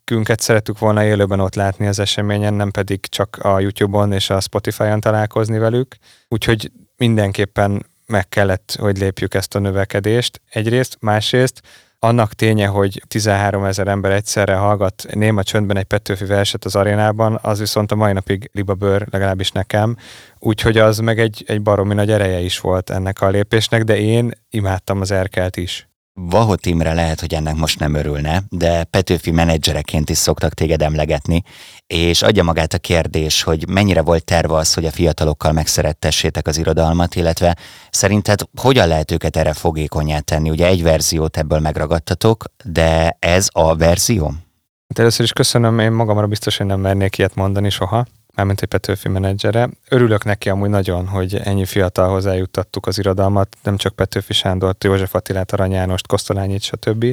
közönségünket 0.06 0.40
szeretük 0.40 0.80
volna 0.80 1.04
élőben 1.04 1.40
ott 1.40 1.56
látni 1.56 1.88
az 1.88 2.00
eseményen, 2.00 2.54
nem 2.54 2.72
pedig 2.72 3.06
csak 3.06 3.38
a 3.42 3.60
YouTube-on 3.60 4.12
és 4.12 4.30
a 4.30 4.40
Spotify-on 4.40 5.00
találkozni 5.00 5.58
velük, 5.58 5.96
úgyhogy 6.28 6.72
mindenképpen 6.98 7.86
meg 8.06 8.30
kellett, 8.30 8.76
hogy 8.80 8.98
lépjük 8.98 9.34
ezt 9.34 9.56
a 9.56 9.60
növekedést 9.60 10.42
egyrészt, 10.50 10.98
másrészt 11.00 11.62
annak 12.00 12.34
ténye, 12.34 12.68
hogy 12.68 13.02
13 13.08 13.64
ezer 13.64 13.88
ember 13.88 14.12
egyszerre 14.12 14.56
hallgat 14.56 15.06
néma 15.14 15.44
csöndben 15.44 15.78
egy 15.78 15.84
Petőfi 15.84 16.26
verset 16.26 16.66
az 16.66 16.76
arénában, 16.76 17.40
az 17.42 17.60
viszont 17.60 17.92
a 17.92 17.96
mai 17.96 18.14
napig 18.14 18.50
libabőr, 18.54 19.08
legalábbis 19.12 19.52
nekem, 19.52 19.98
úgyhogy 20.40 20.78
az 20.78 20.98
meg 20.98 21.20
egy, 21.20 21.44
egy 21.48 21.62
baromi 21.62 21.94
nagy 21.94 22.12
ereje 22.12 22.40
is 22.40 22.60
volt 22.60 22.90
ennek 22.90 23.22
a 23.22 23.30
lépésnek, 23.30 23.84
de 23.84 23.98
én 23.98 24.32
imádtam 24.50 25.02
az 25.02 25.12
erkelt 25.12 25.58
is. 25.58 25.88
Vahot 26.22 26.66
Imre 26.66 26.94
lehet, 26.94 27.20
hogy 27.20 27.34
ennek 27.34 27.56
most 27.56 27.80
nem 27.80 27.94
örülne, 27.94 28.44
de 28.50 28.84
Petőfi 28.84 29.32
menedzsereként 29.32 30.10
is 30.10 30.18
szoktak 30.18 30.54
téged 30.54 30.82
emlegetni, 30.82 31.44
és 31.88 32.22
adja 32.22 32.44
magát 32.44 32.74
a 32.74 32.78
kérdés, 32.78 33.44
hogy 33.44 33.68
mennyire 33.68 34.02
volt 34.02 34.24
terve 34.24 34.56
az, 34.56 34.74
hogy 34.74 34.86
a 34.86 34.92
fiatalokkal 34.92 35.52
megszerettessétek 35.52 36.48
az 36.48 36.58
irodalmat, 36.58 37.16
illetve 37.16 37.58
szerinted 37.90 38.40
hogyan 38.62 38.88
lehet 38.88 39.12
őket 39.12 39.38
erre 39.38 39.54
fogékonyá 39.54 40.20
tenni? 40.20 40.50
Ugye 40.50 40.68
egy 40.68 40.84
verziót 40.84 41.38
ebből 41.38 41.60
megragadtatok, 41.60 42.44
de 42.64 43.18
ez 43.20 43.48
a 43.52 43.76
verzió? 43.76 44.26
Hát 44.88 45.00
először 45.00 45.26
is 45.26 45.34
köszönöm, 45.34 45.80
én 45.80 45.92
magamra 45.92 46.28
biztos, 46.28 46.58
hogy 46.58 46.66
nem 46.66 46.80
mernék 46.80 47.18
ilyet 47.18 47.36
mondani 47.36 47.70
soha 47.70 48.06
mármint 48.36 48.62
egy 48.62 48.68
Petőfi 48.68 49.10
menedzsere. 49.10 49.70
Örülök 49.90 50.24
neki 50.24 50.50
amúgy 50.50 50.70
nagyon, 50.70 51.08
hogy 51.08 51.36
ennyi 51.36 51.66
fiatalhoz 51.66 52.26
eljuttattuk 52.26 52.88
az 52.88 52.98
irodalmat, 52.98 53.56
nem 53.64 53.78
csak 53.78 53.96
Petőfi 53.96 54.34
Sándort, 54.34 54.84
József 54.84 55.16
Attilát, 55.16 55.52
Arany 55.52 55.72
Jánost, 55.72 56.08
Kosztolányit, 56.08 56.62
stb. 56.62 57.04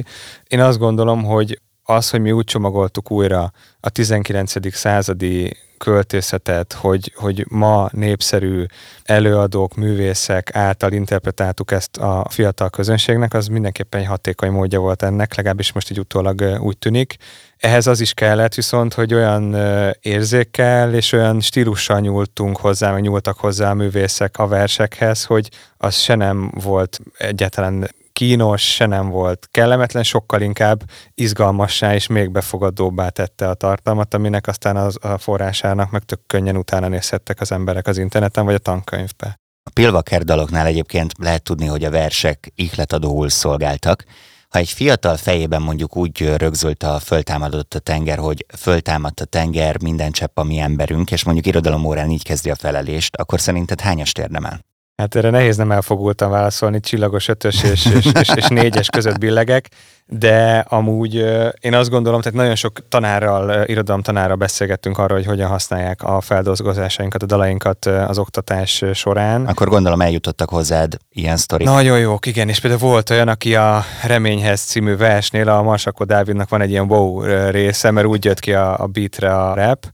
Én 0.47 0.59
azt 0.59 0.77
gondolom, 0.77 1.23
hogy 1.23 1.61
az, 1.83 2.09
hogy 2.09 2.21
mi 2.21 2.31
úgy 2.31 2.45
csomagoltuk 2.45 3.11
újra 3.11 3.51
a 3.79 3.89
19. 3.89 4.75
századi 4.75 5.57
költészetet, 5.83 6.73
hogy, 6.73 7.13
hogy 7.15 7.45
ma 7.49 7.89
népszerű 7.91 8.65
előadók, 9.03 9.75
művészek 9.75 10.55
által 10.55 10.91
interpretáltuk 10.91 11.71
ezt 11.71 11.97
a 11.97 12.25
fiatal 12.29 12.69
közönségnek, 12.69 13.33
az 13.33 13.47
mindenképpen 13.47 13.99
egy 14.01 14.07
hatékony 14.07 14.51
módja 14.51 14.79
volt 14.79 15.03
ennek, 15.03 15.35
legalábbis 15.35 15.71
most 15.71 15.91
így 15.91 15.99
utólag 15.99 16.57
úgy 16.59 16.77
tűnik. 16.77 17.15
Ehhez 17.57 17.87
az 17.87 17.99
is 17.99 18.13
kellett 18.13 18.53
viszont, 18.53 18.93
hogy 18.93 19.13
olyan 19.13 19.55
érzékkel 20.01 20.93
és 20.93 21.11
olyan 21.11 21.39
stílussal 21.39 21.99
nyúltunk 21.99 22.57
hozzá, 22.57 22.91
meg 22.91 23.01
nyúltak 23.01 23.37
hozzá 23.37 23.69
a 23.69 23.73
művészek 23.73 24.37
a 24.37 24.47
versekhez, 24.47 25.23
hogy 25.23 25.49
az 25.77 25.95
se 25.95 26.15
nem 26.15 26.51
volt 26.63 26.99
egyáltalán 27.17 27.89
kínos, 28.13 28.73
se 28.73 28.85
nem 28.85 29.09
volt 29.09 29.47
kellemetlen, 29.51 30.03
sokkal 30.03 30.41
inkább 30.41 30.83
izgalmassá 31.13 31.93
és 31.93 32.07
még 32.07 32.31
befogadóbbá 32.31 33.09
tette 33.09 33.49
a 33.49 33.53
tartalmat, 33.53 34.13
aminek 34.13 34.47
aztán 34.47 34.75
az, 34.75 34.97
a 35.01 35.17
forrásának 35.17 35.91
meg 35.91 36.03
tök 36.03 36.19
könnyen 36.27 36.57
utána 36.57 36.87
nézhettek 36.87 37.41
az 37.41 37.51
emberek 37.51 37.87
az 37.87 37.97
interneten 37.97 38.45
vagy 38.45 38.53
a 38.53 38.57
tankönyvbe. 38.57 39.39
A 39.63 39.69
Pilvaker 39.73 40.23
daloknál 40.23 40.65
egyébként 40.65 41.11
lehet 41.17 41.43
tudni, 41.43 41.65
hogy 41.65 41.83
a 41.83 41.89
versek 41.89 42.51
ihletadóul 42.55 43.29
szolgáltak. 43.29 44.03
Ha 44.49 44.59
egy 44.59 44.69
fiatal 44.69 45.17
fejében 45.17 45.61
mondjuk 45.61 45.95
úgy 45.97 46.35
rögzült 46.37 46.83
a 46.83 46.99
föltámadott 46.99 47.73
a 47.73 47.79
tenger, 47.79 48.17
hogy 48.17 48.45
föltámadt 48.57 49.19
a 49.19 49.25
tenger, 49.25 49.81
minden 49.81 50.11
csepp 50.11 50.37
a 50.37 50.43
mi 50.43 50.59
emberünk, 50.59 51.11
és 51.11 51.23
mondjuk 51.23 51.45
irodalomórán 51.45 52.09
így 52.09 52.23
kezdi 52.23 52.49
a 52.49 52.55
felelést, 52.55 53.15
akkor 53.15 53.39
szerinted 53.39 53.81
hányast 53.81 54.17
érdemel? 54.17 54.59
Hát 54.95 55.15
erre 55.15 55.29
nehéz 55.29 55.57
nem 55.57 55.71
elfogultan 55.71 56.29
válaszolni, 56.29 56.79
csillagos 56.79 57.27
ötös 57.27 57.63
és, 57.63 57.85
és, 57.85 58.05
és, 58.19 58.29
és 58.35 58.47
négyes 58.47 58.89
között 58.89 59.17
billegek, 59.17 59.69
de 60.05 60.65
amúgy 60.67 61.15
én 61.59 61.73
azt 61.73 61.89
gondolom, 61.89 62.21
tehát 62.21 62.37
nagyon 62.37 62.55
sok 62.55 62.87
tanárral, 62.89 63.63
irodalomtanárral 63.65 64.35
beszélgettünk 64.35 64.97
arról, 64.97 65.17
hogy 65.17 65.27
hogyan 65.27 65.49
használják 65.49 66.03
a 66.03 66.21
feldolgozásainkat, 66.21 67.23
a 67.23 67.25
dalainkat 67.25 67.85
az 67.85 68.17
oktatás 68.17 68.83
során. 68.93 69.45
Akkor 69.45 69.67
gondolom 69.67 70.01
eljutottak 70.01 70.49
hozzád 70.49 70.97
ilyen 71.09 71.37
sztorik. 71.37 71.67
Nagyon 71.67 71.99
jók, 71.99 72.25
igen, 72.25 72.49
és 72.49 72.59
például 72.59 72.81
volt 72.81 73.09
olyan, 73.09 73.27
aki 73.27 73.55
a 73.55 73.83
Reményhez 74.03 74.61
című 74.61 74.95
versnél, 74.95 75.49
a 75.49 75.61
Marsakó 75.61 76.03
Dávidnak 76.03 76.49
van 76.49 76.61
egy 76.61 76.69
ilyen 76.69 76.91
wow 76.91 77.21
része, 77.49 77.91
mert 77.91 78.07
úgy 78.07 78.25
jött 78.25 78.39
ki 78.39 78.53
a, 78.53 78.79
a 78.79 78.87
beatre 78.87 79.35
a 79.35 79.53
rap, 79.53 79.85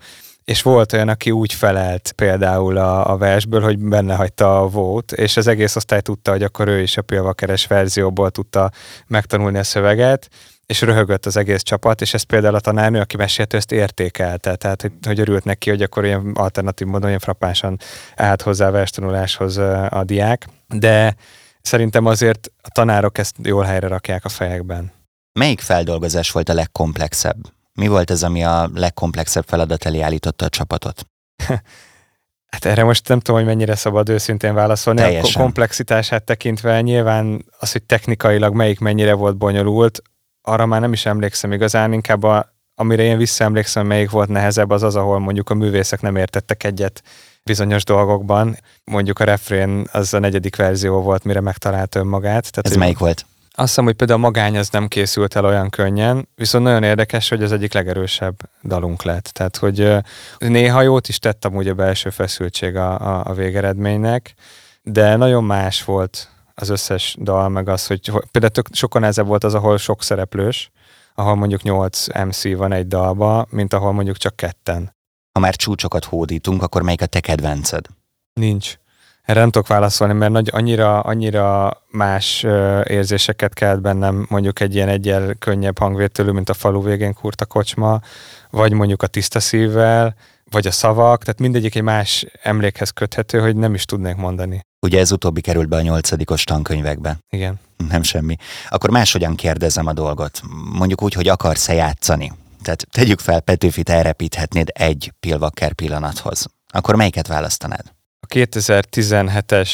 és 0.49 0.62
volt 0.62 0.93
olyan, 0.93 1.07
aki 1.07 1.31
úgy 1.31 1.53
felelt 1.53 2.12
például 2.12 2.77
a, 2.77 3.12
a 3.12 3.17
versből, 3.17 3.62
hogy 3.62 3.77
benne 3.77 4.15
hagyta 4.15 4.59
a 4.59 4.67
vót, 4.67 5.12
és 5.12 5.38
az 5.38 5.47
egész 5.47 5.75
osztály 5.75 6.01
tudta, 6.01 6.31
hogy 6.31 6.43
akkor 6.43 6.67
ő 6.67 6.81
is 6.81 6.97
a 6.97 7.01
pilvakeres 7.01 7.67
verzióból 7.67 8.31
tudta 8.31 8.71
megtanulni 9.07 9.57
a 9.57 9.63
szöveget, 9.63 10.29
és 10.65 10.81
röhögött 10.81 11.25
az 11.25 11.38
egész 11.38 11.62
csapat, 11.62 12.01
és 12.01 12.13
ez 12.13 12.23
például 12.23 12.55
a 12.55 12.59
tanárnő, 12.59 12.99
aki 12.99 13.17
mesélt, 13.17 13.53
ezt 13.53 13.71
értékelte, 13.71 14.55
tehát 14.55 14.81
hogy, 14.81 14.91
hogy 15.05 15.19
örült 15.19 15.43
neki, 15.43 15.69
hogy 15.69 15.81
akkor 15.81 16.05
ilyen 16.05 16.31
alternatív 16.33 16.88
módon, 16.88 17.07
ilyen 17.07 17.19
frappánsan 17.19 17.79
állt 18.15 18.41
hozzá 18.41 18.67
a 18.67 18.71
verstanuláshoz 18.71 19.57
a 19.89 20.03
diák, 20.03 20.47
de 20.67 21.15
szerintem 21.62 22.05
azért 22.05 22.51
a 22.62 22.69
tanárok 22.69 23.17
ezt 23.17 23.35
jól 23.43 23.63
helyre 23.63 23.88
rakják 23.88 24.25
a 24.25 24.29
fejekben. 24.29 24.91
Melyik 25.39 25.59
feldolgozás 25.59 26.31
volt 26.31 26.49
a 26.49 26.53
legkomplexebb? 26.53 27.59
Mi 27.79 27.87
volt 27.87 28.11
ez, 28.11 28.23
ami 28.23 28.43
a 28.43 28.69
legkomplexebb 28.73 29.43
feladat 29.47 29.85
elé 29.85 29.99
állította 30.01 30.45
a 30.45 30.49
csapatot? 30.49 31.05
Hát 32.49 32.65
erre 32.65 32.83
most 32.83 33.07
nem 33.07 33.19
tudom, 33.19 33.39
hogy 33.39 33.49
mennyire 33.49 33.75
szabad 33.75 34.09
őszintén 34.09 34.53
válaszolni. 34.53 34.99
Teljesen. 34.99 35.41
A 35.41 35.43
komplexitását 35.43 36.23
tekintve 36.23 36.81
nyilván 36.81 37.45
az, 37.59 37.71
hogy 37.71 37.83
technikailag 37.83 38.53
melyik 38.53 38.79
mennyire 38.79 39.13
volt 39.13 39.37
bonyolult, 39.37 40.01
arra 40.41 40.65
már 40.65 40.81
nem 40.81 40.93
is 40.93 41.05
emlékszem 41.05 41.51
igazán, 41.51 41.93
inkább 41.93 42.23
a, 42.23 42.53
amire 42.75 43.03
én 43.03 43.17
visszaemlékszem, 43.17 43.87
melyik 43.87 44.09
volt 44.09 44.29
nehezebb, 44.29 44.69
az 44.69 44.83
az, 44.83 44.95
ahol 44.95 45.19
mondjuk 45.19 45.49
a 45.49 45.53
művészek 45.53 46.01
nem 46.01 46.15
értettek 46.15 46.63
egyet 46.63 47.03
bizonyos 47.43 47.83
dolgokban. 47.83 48.57
Mondjuk 48.83 49.19
a 49.19 49.23
refrén 49.23 49.87
az 49.91 50.13
a 50.13 50.19
negyedik 50.19 50.55
verzió 50.55 51.01
volt, 51.01 51.23
mire 51.23 51.41
megtalálta 51.41 51.99
önmagát. 51.99 52.51
Tehát, 52.51 52.67
Ez 52.67 52.75
melyik 52.75 52.97
volt? 52.97 53.25
Azt 53.60 53.67
hiszem, 53.67 53.84
hogy 53.84 53.93
például 53.95 54.19
a 54.19 54.24
magány 54.24 54.58
az 54.58 54.69
nem 54.69 54.88
készült 54.88 55.36
el 55.36 55.45
olyan 55.45 55.69
könnyen, 55.69 56.28
viszont 56.36 56.63
nagyon 56.63 56.84
érdekes, 56.84 57.30
hogy 57.30 57.43
az 57.43 57.52
egyik 57.52 57.74
legerősebb 57.74 58.36
dalunk 58.63 59.04
lett. 59.04 59.24
Tehát, 59.24 59.58
hogy 59.58 59.95
néha 60.38 60.82
jót 60.82 61.08
is 61.08 61.19
tett 61.19 61.45
amúgy 61.45 61.67
a 61.67 61.74
belső 61.74 62.10
feszültség 62.10 62.76
a, 62.76 63.00
a, 63.00 63.24
a 63.26 63.34
végeredménynek, 63.34 64.34
de 64.84 65.15
nagyon 65.15 65.43
más 65.43 65.84
volt 65.84 66.30
az 66.54 66.69
összes 66.69 67.15
dal, 67.19 67.50
meg 67.50 67.69
az, 67.69 67.88
hogy 67.88 68.12
például 68.32 68.54
tök, 68.54 68.67
sokkal 68.72 69.02
nehezebb 69.02 69.28
volt 69.28 69.43
az, 69.43 69.54
ahol 69.54 69.78
sok 69.78 70.04
szereplős, 70.04 70.72
ahol 71.15 71.36
mondjuk 71.36 71.62
8 71.62 72.08
MC 72.26 72.56
van 72.56 72.72
egy 72.72 72.88
dalba, 72.88 73.48
mint 73.50 73.74
ahol 73.74 73.91
mondjuk 73.91 74.17
csak 74.17 74.36
ketten. 74.36 74.95
Ha 75.32 75.39
már 75.39 75.56
csúcsokat 75.56 76.06
hódítunk, 76.06 76.63
akkor 76.63 76.82
melyik 76.82 77.02
a 77.02 77.06
te 77.06 77.19
kedvenced? 77.19 77.86
Nincs. 78.34 78.78
Erre 79.29 79.39
nem 79.39 79.49
tudok 79.49 79.67
válaszolni, 79.67 80.13
mert 80.13 80.31
nagy, 80.31 80.49
annyira, 80.51 80.99
annyira 80.99 81.77
más 81.91 82.43
ö, 82.43 82.81
érzéseket 82.87 83.53
kelt 83.53 83.81
bennem 83.81 84.25
mondjuk 84.29 84.59
egy 84.59 84.75
ilyen 84.75 84.87
egyel 84.87 85.33
könnyebb 85.39 85.77
hangvételű, 85.77 86.31
mint 86.31 86.49
a 86.49 86.53
falu 86.53 86.83
végén 86.83 87.13
kurta 87.13 87.45
kocsma, 87.45 87.99
vagy 88.49 88.71
mondjuk 88.71 89.03
a 89.03 89.07
tiszta 89.07 89.39
szívvel, 89.39 90.15
vagy 90.51 90.67
a 90.67 90.71
szavak, 90.71 91.23
tehát 91.23 91.39
mindegyik 91.39 91.75
egy 91.75 91.81
más 91.81 92.25
emlékhez 92.41 92.89
köthető, 92.89 93.39
hogy 93.39 93.55
nem 93.55 93.73
is 93.73 93.85
tudnék 93.85 94.15
mondani. 94.15 94.61
Ugye 94.79 94.99
ez 94.99 95.11
utóbbi 95.11 95.41
került 95.41 95.69
be 95.69 95.75
a 95.75 95.81
nyolcadikos 95.81 96.43
tankönyvekbe. 96.43 97.17
Igen. 97.29 97.59
Nem 97.89 98.03
semmi. 98.03 98.35
Akkor 98.69 98.89
máshogyan 98.89 99.35
kérdezem 99.35 99.87
a 99.87 99.93
dolgot. 99.93 100.41
Mondjuk 100.73 101.03
úgy, 101.03 101.13
hogy 101.13 101.27
akarsz-e 101.27 101.73
játszani? 101.73 102.31
Tehát 102.63 102.87
tegyük 102.91 103.19
fel, 103.19 103.39
Petőfit 103.39 103.89
elrepíthetnéd 103.89 104.69
egy 104.73 105.13
pilvakker 105.19 105.73
pillanathoz. 105.73 106.45
Akkor 106.71 106.95
melyiket 106.95 107.27
választanád? 107.27 107.97
2017-es 108.27 109.71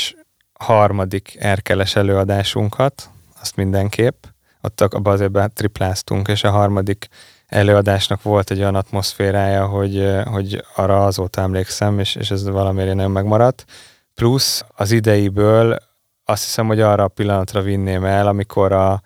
harmadik 0.60 1.36
erkeles 1.40 1.96
előadásunkat, 1.96 3.10
azt 3.42 3.56
mindenképp, 3.56 4.24
ott 4.62 4.82
abban 4.82 5.14
azért 5.14 5.54
tripláztunk, 5.54 6.28
és 6.28 6.44
a 6.44 6.52
harmadik 6.52 7.08
előadásnak 7.48 8.22
volt 8.22 8.52
egy 8.52 8.60
olyan 8.60 8.76
atmoszférája, 8.76 9.66
hogy, 9.66 10.12
hogy 10.24 10.64
arra 10.76 11.06
azóta 11.06 11.42
emlékszem, 11.42 12.00
és, 12.00 12.16
és 12.16 12.32
ez 12.32 12.50
valamiért 12.50 12.96
nem 12.96 13.12
megmaradt. 13.12 13.66
Plusz 14.14 14.66
az 14.76 14.92
ideiből 14.92 15.78
azt 16.24 16.44
hiszem, 16.44 16.68
hogy 16.68 16.82
arra 16.82 17.04
a 17.04 17.08
pillanatra 17.08 17.62
vinném 17.62 18.04
el, 18.04 18.28
amikor 18.28 18.72
a, 18.72 19.02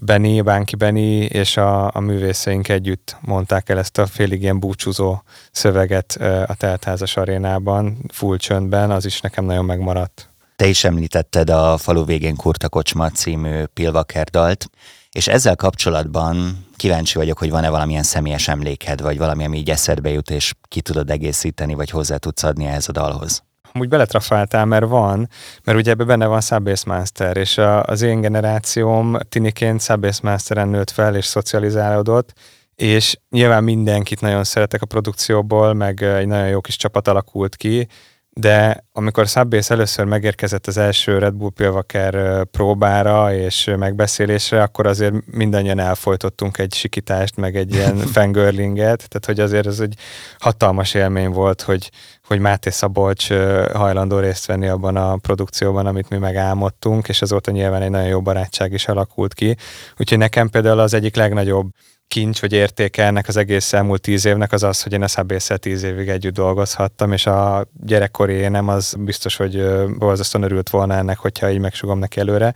Benny, 0.00 0.42
Bánki 0.42 0.76
Benny 0.76 1.22
és 1.22 1.56
a, 1.56 1.94
a 1.94 2.00
művészeink 2.00 2.68
együtt 2.68 3.16
mondták 3.20 3.68
el 3.68 3.78
ezt 3.78 3.98
a 3.98 4.06
félig 4.06 4.42
ilyen 4.42 4.60
búcsúzó 4.60 5.22
szöveget 5.52 6.12
a 6.46 6.54
teltházas 6.54 7.16
arénában, 7.16 7.98
full 8.12 8.36
csöndben, 8.36 8.90
az 8.90 9.04
is 9.04 9.20
nekem 9.20 9.44
nagyon 9.44 9.64
megmaradt. 9.64 10.28
Te 10.56 10.66
is 10.66 10.84
említetted 10.84 11.50
a 11.50 11.76
Falu 11.78 12.04
végén 12.04 12.36
Kurta 12.36 12.68
Kocsma 12.68 13.10
című 13.10 13.64
Pilvaker 13.64 14.26
dalt, 14.26 14.70
és 15.10 15.28
ezzel 15.28 15.56
kapcsolatban 15.56 16.66
kíváncsi 16.76 17.18
vagyok, 17.18 17.38
hogy 17.38 17.50
van-e 17.50 17.68
valamilyen 17.68 18.02
személyes 18.02 18.48
emléked, 18.48 19.00
vagy 19.00 19.18
valami, 19.18 19.44
ami 19.44 19.58
így 19.58 19.70
eszedbe 19.70 20.10
jut, 20.10 20.30
és 20.30 20.52
ki 20.68 20.80
tudod 20.80 21.10
egészíteni, 21.10 21.74
vagy 21.74 21.90
hozzá 21.90 22.16
tudsz 22.16 22.42
adni 22.42 22.64
ehhez 22.64 22.88
a 22.88 22.92
dalhoz 22.92 23.46
amúgy 23.78 23.90
beletrafáltál, 23.90 24.64
mert 24.64 24.86
van, 24.86 25.28
mert 25.64 25.78
ugye 25.78 25.90
ebben 25.90 26.06
benne 26.06 26.26
van 26.26 26.40
Subbase 26.40 26.82
Master, 26.86 27.36
és 27.36 27.58
a, 27.58 27.82
az 27.82 28.02
én 28.02 28.20
generációm 28.20 29.16
tiniként 29.28 29.82
Subbase 29.82 30.20
Masteren 30.22 30.68
nőtt 30.68 30.90
fel, 30.90 31.16
és 31.16 31.24
szocializálódott, 31.24 32.32
és 32.74 33.16
nyilván 33.30 33.64
mindenkit 33.64 34.20
nagyon 34.20 34.44
szeretek 34.44 34.82
a 34.82 34.86
produkcióból, 34.86 35.72
meg 35.72 36.02
egy 36.02 36.26
nagyon 36.26 36.48
jó 36.48 36.60
kis 36.60 36.76
csapat 36.76 37.08
alakult 37.08 37.56
ki, 37.56 37.86
de 38.40 38.84
amikor 38.92 39.26
Subbase 39.26 39.74
először 39.74 40.04
megérkezett 40.04 40.66
az 40.66 40.76
első 40.76 41.18
Red 41.18 41.34
Bull 41.34 41.50
Pilvaker 41.54 42.44
próbára 42.44 43.34
és 43.34 43.70
megbeszélésre, 43.78 44.62
akkor 44.62 44.86
azért 44.86 45.14
mindannyian 45.26 45.78
elfolytottunk 45.78 46.58
egy 46.58 46.74
sikítást, 46.74 47.36
meg 47.36 47.56
egy 47.56 47.74
ilyen 47.74 47.96
fangirlinget, 48.14 48.96
tehát 49.08 49.24
hogy 49.26 49.40
azért 49.40 49.66
ez 49.66 49.80
egy 49.80 49.94
hatalmas 50.38 50.94
élmény 50.94 51.30
volt, 51.30 51.62
hogy, 51.62 51.90
hogy 52.26 52.38
Máté 52.38 52.70
Szabolcs 52.70 53.28
hajlandó 53.72 54.18
részt 54.18 54.46
venni 54.46 54.68
abban 54.68 54.96
a 54.96 55.16
produkcióban, 55.16 55.86
amit 55.86 56.08
mi 56.08 56.16
megálmodtunk, 56.16 57.08
és 57.08 57.22
azóta 57.22 57.50
nyilván 57.50 57.82
egy 57.82 57.90
nagyon 57.90 58.08
jó 58.08 58.20
barátság 58.20 58.72
is 58.72 58.88
alakult 58.88 59.34
ki. 59.34 59.56
Úgyhogy 59.96 60.18
nekem 60.18 60.48
például 60.48 60.78
az 60.78 60.94
egyik 60.94 61.16
legnagyobb 61.16 61.68
kincs 62.08 62.40
vagy 62.40 62.52
értéke 62.52 63.04
ennek 63.04 63.28
az 63.28 63.36
egész 63.36 63.72
elmúlt 63.72 64.00
tíz 64.00 64.24
évnek 64.24 64.52
az 64.52 64.62
az, 64.62 64.82
hogy 64.82 64.92
én 64.92 65.02
a 65.02 65.08
szabészsel 65.08 65.58
tíz 65.58 65.82
évig 65.82 66.08
együtt 66.08 66.34
dolgozhattam, 66.34 67.12
és 67.12 67.26
a 67.26 67.66
gyerekkori 67.84 68.32
énem 68.32 68.68
az 68.68 68.94
biztos, 68.98 69.36
hogy 69.36 69.84
borzasztóan 69.98 70.44
örült 70.44 70.70
volna 70.70 70.94
ennek, 70.94 71.18
hogyha 71.18 71.50
így 71.50 71.58
megsugom 71.58 71.98
neki 71.98 72.20
előre. 72.20 72.54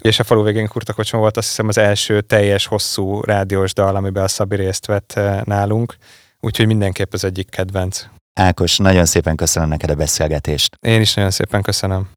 És 0.00 0.18
a 0.18 0.24
falu 0.24 0.42
végén 0.42 0.68
kurtakocsma 0.68 1.18
volt 1.18 1.36
azt 1.36 1.48
hiszem 1.48 1.68
az 1.68 1.78
első 1.78 2.20
teljes, 2.20 2.66
hosszú 2.66 3.20
rádiós 3.20 3.72
dal, 3.72 3.96
amiben 3.96 4.24
a 4.24 4.28
Szabi 4.28 4.56
részt 4.56 4.86
vett 4.86 5.20
nálunk, 5.44 5.96
úgyhogy 6.40 6.66
mindenképp 6.66 7.12
az 7.12 7.24
egyik 7.24 7.50
kedvenc. 7.50 8.04
Ákos, 8.34 8.76
nagyon 8.76 9.06
szépen 9.06 9.36
köszönöm 9.36 9.68
neked 9.68 9.90
a 9.90 9.94
beszélgetést. 9.94 10.76
Én 10.80 11.00
is 11.00 11.14
nagyon 11.14 11.30
szépen 11.30 11.62
köszönöm. 11.62 12.08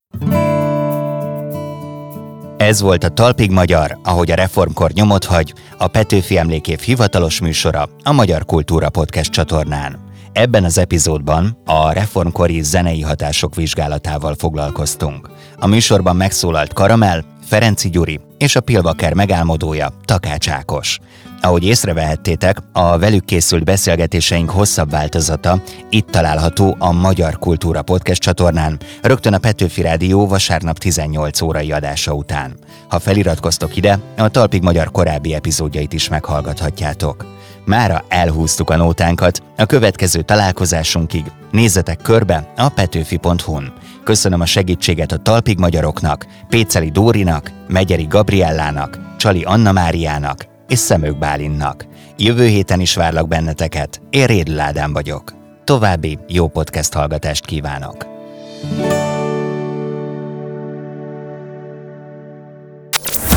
Ez 2.64 2.82
volt 2.82 3.04
a 3.04 3.10
Talpig 3.10 3.52
Magyar, 3.52 3.98
ahogy 4.04 4.32
a 4.32 4.36
reformkor 4.36 4.92
nyomot 4.92 5.26
hagy, 5.26 5.54
a 5.78 5.88
Petőfi 5.88 6.38
Emlékév 6.38 6.80
hivatalos 6.80 7.42
műsora 7.42 7.90
a 8.04 8.12
Magyar 8.12 8.46
Kultúra 8.46 8.90
Podcast 8.90 9.32
csatornán. 9.32 10.00
Ebben 10.32 10.64
az 10.64 10.78
epizódban 10.78 11.58
a 11.66 11.92
reformkori 11.92 12.62
zenei 12.62 13.02
hatások 13.02 13.56
vizsgálatával 13.56 14.36
foglalkoztunk. 14.36 15.30
A 15.60 15.68
műsorban 15.68 16.16
megszólalt 16.16 16.74
Karamel, 16.74 17.26
Ferenci 17.46 17.90
Gyuri 17.90 18.20
és 18.44 18.56
a 18.56 18.62
Pilvaker 18.62 19.14
megálmodója 19.14 19.94
Takács 20.06 20.50
Ákos. 20.50 21.00
Ahogy 21.42 21.64
észrevehettétek, 21.66 22.58
a 22.72 22.98
velük 22.98 23.26
készült 23.26 23.64
beszélgetéseink 23.64 24.50
hosszabb 24.50 24.90
változata 24.90 25.62
itt 25.90 26.08
található 26.10 26.76
a 26.80 26.92
Magyar 26.92 27.40
Kultúra 27.40 27.82
Podcast 27.82 28.22
csatornán, 28.22 28.80
rögtön 29.02 29.34
a 29.34 29.38
Petőfi 29.38 29.82
Rádió 29.82 30.28
vasárnap 30.28 30.78
18 30.78 31.42
órai 31.42 31.72
adása 31.72 32.14
után. 32.14 32.54
Ha 32.90 33.00
feliratkoztok 33.00 33.76
ide, 33.76 34.00
a 34.18 34.30
Talpig 34.30 34.62
Magyar 34.62 34.92
korábbi 34.92 35.34
epizódjait 35.34 35.94
is 35.94 36.10
meghallgathatjátok. 36.10 37.26
Mára 37.66 38.04
elhúztuk 38.08 38.70
a 38.70 38.76
nótánkat, 38.76 39.44
a 39.58 39.66
következő 39.66 40.22
találkozásunkig 40.22 41.24
nézzetek 41.52 42.02
körbe 42.02 42.54
a 42.56 42.70
petőfi.hu-n. 42.70 43.74
Köszönöm 44.04 44.42
a 44.42 44.46
segítséget 44.46 45.12
a 45.12 45.18
Talpig 45.18 45.60
Magyaroknak, 45.60 46.26
Péceli 46.50 46.90
Dórinak, 46.90 47.52
Megyeri 47.68 48.06
Gabriellának, 48.10 49.00
Csali 49.18 49.44
Anna 49.44 49.72
Máriának 49.72 50.46
és 50.68 50.80
Szemők 50.80 51.18
Bálinnak. 51.18 51.86
Jövő 52.18 52.48
héten 52.48 52.80
is 52.80 52.96
várlak 52.96 53.28
benneteket, 53.28 54.02
én 54.10 54.26
Rédl 54.26 54.60
Ádám 54.60 54.94
vagyok. 54.94 55.34
További 55.64 56.20
jó 56.28 56.48
podcast 56.48 56.94
hallgatást 56.94 57.46
kívánok! 57.46 58.06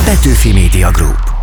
Petőfi 0.04 0.52
Media 0.52 0.90
Group 0.90 1.35